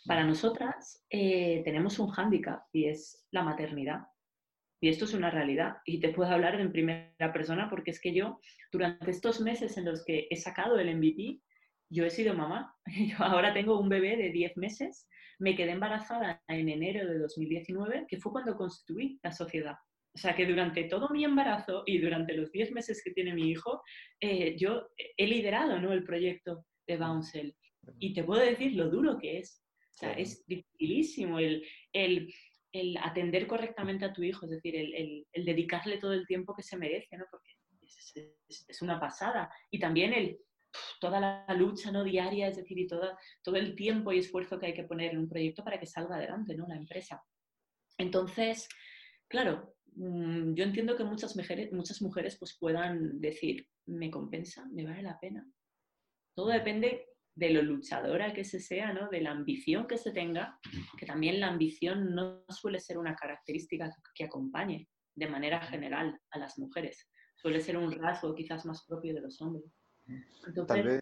Para 0.05 0.25
nosotras 0.25 1.05
eh, 1.09 1.61
tenemos 1.63 1.99
un 1.99 2.09
hándicap 2.09 2.63
y 2.73 2.89
es 2.89 3.25
la 3.31 3.43
maternidad. 3.43 4.01
Y 4.81 4.89
esto 4.89 5.05
es 5.05 5.13
una 5.13 5.31
realidad. 5.31 5.77
Y 5.85 6.01
te 6.01 6.09
puedo 6.09 6.29
hablar 6.29 6.59
en 6.59 6.73
primera 6.73 7.31
persona 7.31 7.69
porque 7.69 7.91
es 7.91 8.01
que 8.01 8.13
yo, 8.13 8.41
durante 8.73 9.09
estos 9.09 9.39
meses 9.39 9.77
en 9.77 9.85
los 9.85 10.03
que 10.03 10.27
he 10.29 10.35
sacado 10.35 10.77
el 10.77 10.97
MVP, 10.97 11.39
yo 11.89 12.03
he 12.03 12.09
sido 12.09 12.33
mamá. 12.33 12.75
Ahora 13.19 13.53
tengo 13.53 13.79
un 13.79 13.87
bebé 13.87 14.17
de 14.17 14.31
10 14.31 14.57
meses. 14.57 15.07
Me 15.39 15.55
quedé 15.55 15.71
embarazada 15.71 16.43
en 16.49 16.67
enero 16.67 17.09
de 17.09 17.19
2019, 17.19 18.05
que 18.05 18.17
fue 18.17 18.33
cuando 18.33 18.57
constituí 18.57 19.17
la 19.23 19.31
sociedad. 19.31 19.77
O 20.13 20.17
sea 20.17 20.35
que 20.35 20.45
durante 20.45 20.83
todo 20.85 21.09
mi 21.09 21.23
embarazo 21.23 21.83
y 21.85 21.97
durante 21.99 22.33
los 22.33 22.51
10 22.51 22.71
meses 22.71 23.01
que 23.03 23.11
tiene 23.11 23.33
mi 23.33 23.49
hijo, 23.49 23.81
eh, 24.19 24.57
yo 24.57 24.89
he 24.97 25.25
liderado 25.25 25.79
¿no? 25.79 25.93
el 25.93 26.03
proyecto 26.03 26.65
de 26.87 26.97
Bouncel. 26.97 27.55
Y 27.97 28.13
te 28.13 28.23
puedo 28.23 28.41
decir 28.41 28.75
lo 28.75 28.89
duro 28.89 29.17
que 29.17 29.39
es. 29.39 29.63
O 29.93 29.93
sea, 29.93 30.13
es 30.13 30.45
dificilísimo 30.47 31.39
el, 31.39 31.65
el, 31.93 32.33
el, 32.71 32.97
atender 32.97 33.47
correctamente 33.47 34.05
a 34.05 34.13
tu 34.13 34.23
hijo, 34.23 34.45
es 34.45 34.51
decir, 34.51 34.75
el, 34.75 35.25
el, 35.31 35.45
dedicarle 35.45 35.97
todo 35.97 36.13
el 36.13 36.25
tiempo 36.25 36.55
que 36.55 36.63
se 36.63 36.77
merece, 36.77 37.17
¿no? 37.17 37.25
Porque 37.29 37.51
es, 37.81 38.13
es, 38.15 38.65
es 38.67 38.81
una 38.81 38.99
pasada. 38.99 39.49
Y 39.69 39.79
también 39.79 40.13
el, 40.13 40.39
toda 40.99 41.19
la 41.19 41.53
lucha 41.55 41.91
¿no? 41.91 42.03
diaria, 42.03 42.47
es 42.47 42.57
decir, 42.57 42.77
y 42.79 42.87
todo, 42.87 43.17
todo 43.43 43.55
el 43.55 43.75
tiempo 43.75 44.11
y 44.11 44.19
esfuerzo 44.19 44.59
que 44.59 44.67
hay 44.67 44.73
que 44.73 44.83
poner 44.83 45.11
en 45.11 45.19
un 45.19 45.29
proyecto 45.29 45.63
para 45.63 45.79
que 45.79 45.85
salga 45.85 46.15
adelante 46.15 46.55
¿no? 46.55 46.67
la 46.67 46.75
empresa. 46.75 47.23
Entonces, 47.97 48.67
claro, 49.27 49.75
yo 49.95 50.63
entiendo 50.63 50.95
que 50.95 51.03
muchas 51.03 51.35
mujeres, 51.35 51.71
muchas 51.73 52.01
mujeres 52.01 52.37
pues 52.37 52.57
puedan 52.59 53.19
decir, 53.19 53.67
¿me 53.87 54.09
compensa? 54.09 54.65
¿Me 54.71 54.85
vale 54.85 55.03
la 55.03 55.19
pena? 55.19 55.45
Todo 56.35 56.49
depende 56.49 57.07
de 57.35 57.49
lo 57.49 57.61
luchadora 57.61 58.33
que 58.33 58.43
se 58.43 58.59
sea, 58.59 58.93
¿no? 58.93 59.09
de 59.09 59.21
la 59.21 59.31
ambición 59.31 59.87
que 59.87 59.97
se 59.97 60.11
tenga, 60.11 60.59
que 60.97 61.05
también 61.05 61.39
la 61.39 61.47
ambición 61.47 62.13
no 62.13 62.43
suele 62.49 62.79
ser 62.79 62.97
una 62.97 63.15
característica 63.15 63.89
que 64.13 64.25
acompañe 64.25 64.87
de 65.15 65.27
manera 65.27 65.61
general 65.61 66.19
a 66.31 66.39
las 66.39 66.57
mujeres, 66.57 67.09
suele 67.35 67.61
ser 67.61 67.77
un 67.77 67.91
rasgo 67.91 68.33
quizás 68.33 68.65
más 68.65 68.85
propio 68.85 69.13
de 69.13 69.21
los 69.21 69.41
hombres 69.41 69.71
tal, 70.67 70.83
vez, 70.83 71.01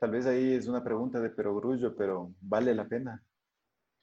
tal 0.00 0.10
vez 0.10 0.26
ahí 0.26 0.52
es 0.54 0.66
una 0.66 0.82
pregunta 0.82 1.20
de 1.20 1.30
perogrullo, 1.30 1.94
pero 1.96 2.34
¿vale 2.40 2.74
la 2.74 2.86
pena? 2.86 3.22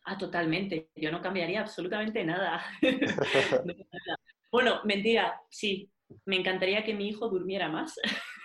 Ah, 0.05 0.17
totalmente. 0.17 0.89
Yo 0.95 1.11
no 1.11 1.21
cambiaría 1.21 1.61
absolutamente 1.61 2.23
nada. 2.23 2.61
bueno, 4.51 4.81
mentira, 4.83 5.41
sí. 5.49 5.91
Me 6.25 6.35
encantaría 6.35 6.83
que 6.83 6.93
mi 6.93 7.07
hijo 7.07 7.29
durmiera 7.29 7.69
más 7.69 7.95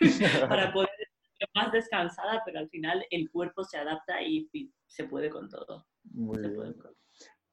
para 0.49 0.73
poder 0.73 0.91
estar 1.33 1.49
más 1.55 1.73
descansada, 1.73 2.43
pero 2.45 2.61
al 2.61 2.69
final 2.71 3.05
el 3.11 3.29
cuerpo 3.31 3.65
se 3.65 3.79
adapta 3.79 4.23
y 4.23 4.49
se 4.87 5.05
puede 5.05 5.31
con 5.31 5.49
todo. 5.49 5.87
Muy 6.05 6.39
bien. 6.39 6.77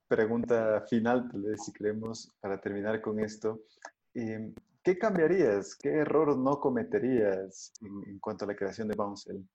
Pregunta 0.07 0.81
final, 0.87 1.29
si 1.57 1.73
queremos, 1.73 2.31
para 2.39 2.61
terminar 2.61 3.01
con 3.01 3.19
esto. 3.19 3.63
Em, 4.13 4.53
¿Qué 4.83 4.97
cambiarías? 4.97 5.75
¿Qué 5.75 5.89
error 5.89 6.37
no 6.37 6.59
cometerías 6.59 7.71
en, 7.81 8.19
cuanto 8.19 8.43
a 8.43 8.49
la 8.49 8.55
creación 8.55 8.89
de 8.89 8.95
Bouncel? 8.95 9.47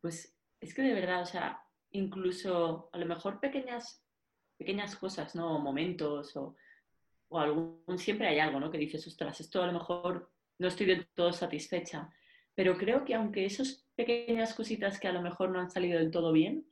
Pues 0.00 0.34
es 0.60 0.74
que 0.74 0.82
de 0.82 0.92
verdad, 0.92 1.22
o 1.22 1.26
sea, 1.26 1.62
incluso 1.92 2.90
a 2.92 2.98
lo 2.98 3.06
mejor 3.06 3.38
pequeñas, 3.38 4.04
pequeñas 4.58 4.96
cosas, 4.96 5.36
¿no? 5.36 5.60
momentos 5.60 6.36
o, 6.36 6.56
o 7.32 7.38
algún, 7.38 7.98
siempre 7.98 8.28
hay 8.28 8.38
algo, 8.38 8.60
¿no? 8.60 8.70
Que 8.70 8.78
dices, 8.78 9.06
ostras, 9.06 9.40
esto 9.40 9.62
a 9.62 9.66
lo 9.66 9.72
mejor 9.72 10.30
no 10.58 10.68
estoy 10.68 10.86
del 10.86 11.08
todo 11.14 11.32
satisfecha. 11.32 12.10
Pero 12.54 12.76
creo 12.76 13.04
que 13.04 13.14
aunque 13.14 13.46
esas 13.46 13.86
pequeñas 13.96 14.54
cositas 14.54 15.00
que 15.00 15.08
a 15.08 15.12
lo 15.12 15.22
mejor 15.22 15.50
no 15.50 15.58
han 15.58 15.70
salido 15.70 15.98
del 15.98 16.10
todo 16.10 16.32
bien, 16.32 16.66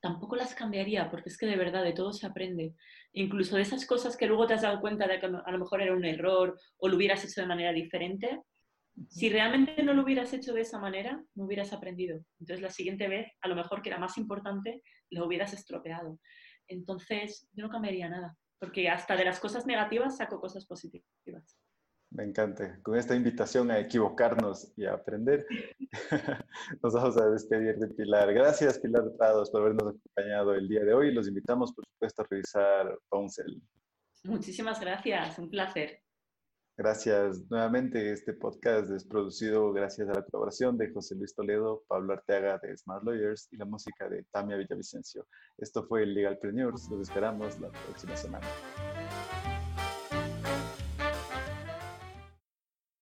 tampoco 0.00 0.36
las 0.36 0.54
cambiaría, 0.54 1.10
porque 1.10 1.28
es 1.28 1.36
que 1.36 1.46
de 1.46 1.56
verdad 1.56 1.84
de 1.84 1.92
todo 1.92 2.12
se 2.12 2.26
aprende. 2.26 2.74
Incluso 3.12 3.56
de 3.56 3.62
esas 3.62 3.84
cosas 3.86 4.16
que 4.16 4.26
luego 4.26 4.46
te 4.46 4.54
has 4.54 4.62
dado 4.62 4.80
cuenta 4.80 5.06
de 5.06 5.20
que 5.20 5.26
a 5.26 5.50
lo 5.52 5.58
mejor 5.58 5.82
era 5.82 5.94
un 5.94 6.04
error 6.04 6.58
o 6.78 6.88
lo 6.88 6.96
hubieras 6.96 7.24
hecho 7.24 7.42
de 7.42 7.46
manera 7.46 7.72
diferente, 7.72 8.40
si 9.08 9.28
realmente 9.28 9.82
no 9.82 9.92
lo 9.92 10.02
hubieras 10.02 10.32
hecho 10.32 10.54
de 10.54 10.62
esa 10.62 10.78
manera, 10.78 11.22
no 11.34 11.44
hubieras 11.44 11.72
aprendido. 11.74 12.20
Entonces 12.40 12.62
la 12.62 12.70
siguiente 12.70 13.08
vez, 13.08 13.30
a 13.42 13.48
lo 13.48 13.54
mejor 13.54 13.82
que 13.82 13.90
era 13.90 13.98
más 13.98 14.16
importante, 14.16 14.82
lo 15.10 15.26
hubieras 15.26 15.52
estropeado. 15.52 16.18
Entonces 16.66 17.48
yo 17.52 17.64
no 17.66 17.70
cambiaría 17.70 18.08
nada, 18.08 18.36
porque 18.58 18.88
hasta 18.88 19.16
de 19.16 19.24
las 19.24 19.40
cosas 19.40 19.66
negativas 19.66 20.16
saco 20.16 20.40
cosas 20.40 20.66
positivas. 20.66 21.58
Me 22.10 22.24
encanta. 22.24 22.80
Con 22.82 22.96
esta 22.96 23.14
invitación 23.14 23.70
a 23.70 23.78
equivocarnos 23.78 24.72
y 24.76 24.86
a 24.86 24.94
aprender, 24.94 25.44
nos 26.82 26.94
vamos 26.94 27.16
a 27.18 27.28
despedir 27.28 27.76
de 27.78 27.88
Pilar. 27.88 28.32
Gracias, 28.32 28.78
Pilar 28.78 29.04
Prados, 29.18 29.50
por 29.50 29.62
habernos 29.62 29.94
acompañado 29.94 30.54
el 30.54 30.68
día 30.68 30.84
de 30.84 30.94
hoy. 30.94 31.12
Los 31.12 31.28
invitamos, 31.28 31.72
por 31.72 31.84
supuesto, 31.84 32.22
a 32.22 32.26
revisar 32.30 32.98
Pouncel. 33.08 33.60
Muchísimas 34.24 34.80
gracias, 34.80 35.38
un 35.38 35.50
placer. 35.50 36.05
Gracias. 36.78 37.50
Nuevamente, 37.50 38.12
este 38.12 38.34
podcast 38.34 38.90
es 38.90 39.04
producido 39.04 39.72
gracias 39.72 40.10
a 40.10 40.12
la 40.12 40.22
colaboración 40.22 40.76
de 40.76 40.92
José 40.92 41.14
Luis 41.14 41.34
Toledo, 41.34 41.82
Pablo 41.88 42.12
Arteaga 42.12 42.58
de 42.58 42.76
Smart 42.76 43.02
Lawyers 43.02 43.48
y 43.50 43.56
la 43.56 43.64
música 43.64 44.10
de 44.10 44.24
Tamia 44.30 44.58
Villavicencio. 44.58 45.26
Esto 45.56 45.86
fue 45.86 46.04
Legalpreneurs. 46.04 46.86
Los 46.90 47.08
esperamos 47.08 47.58
la 47.60 47.70
próxima 47.70 48.14
semana. 48.14 48.46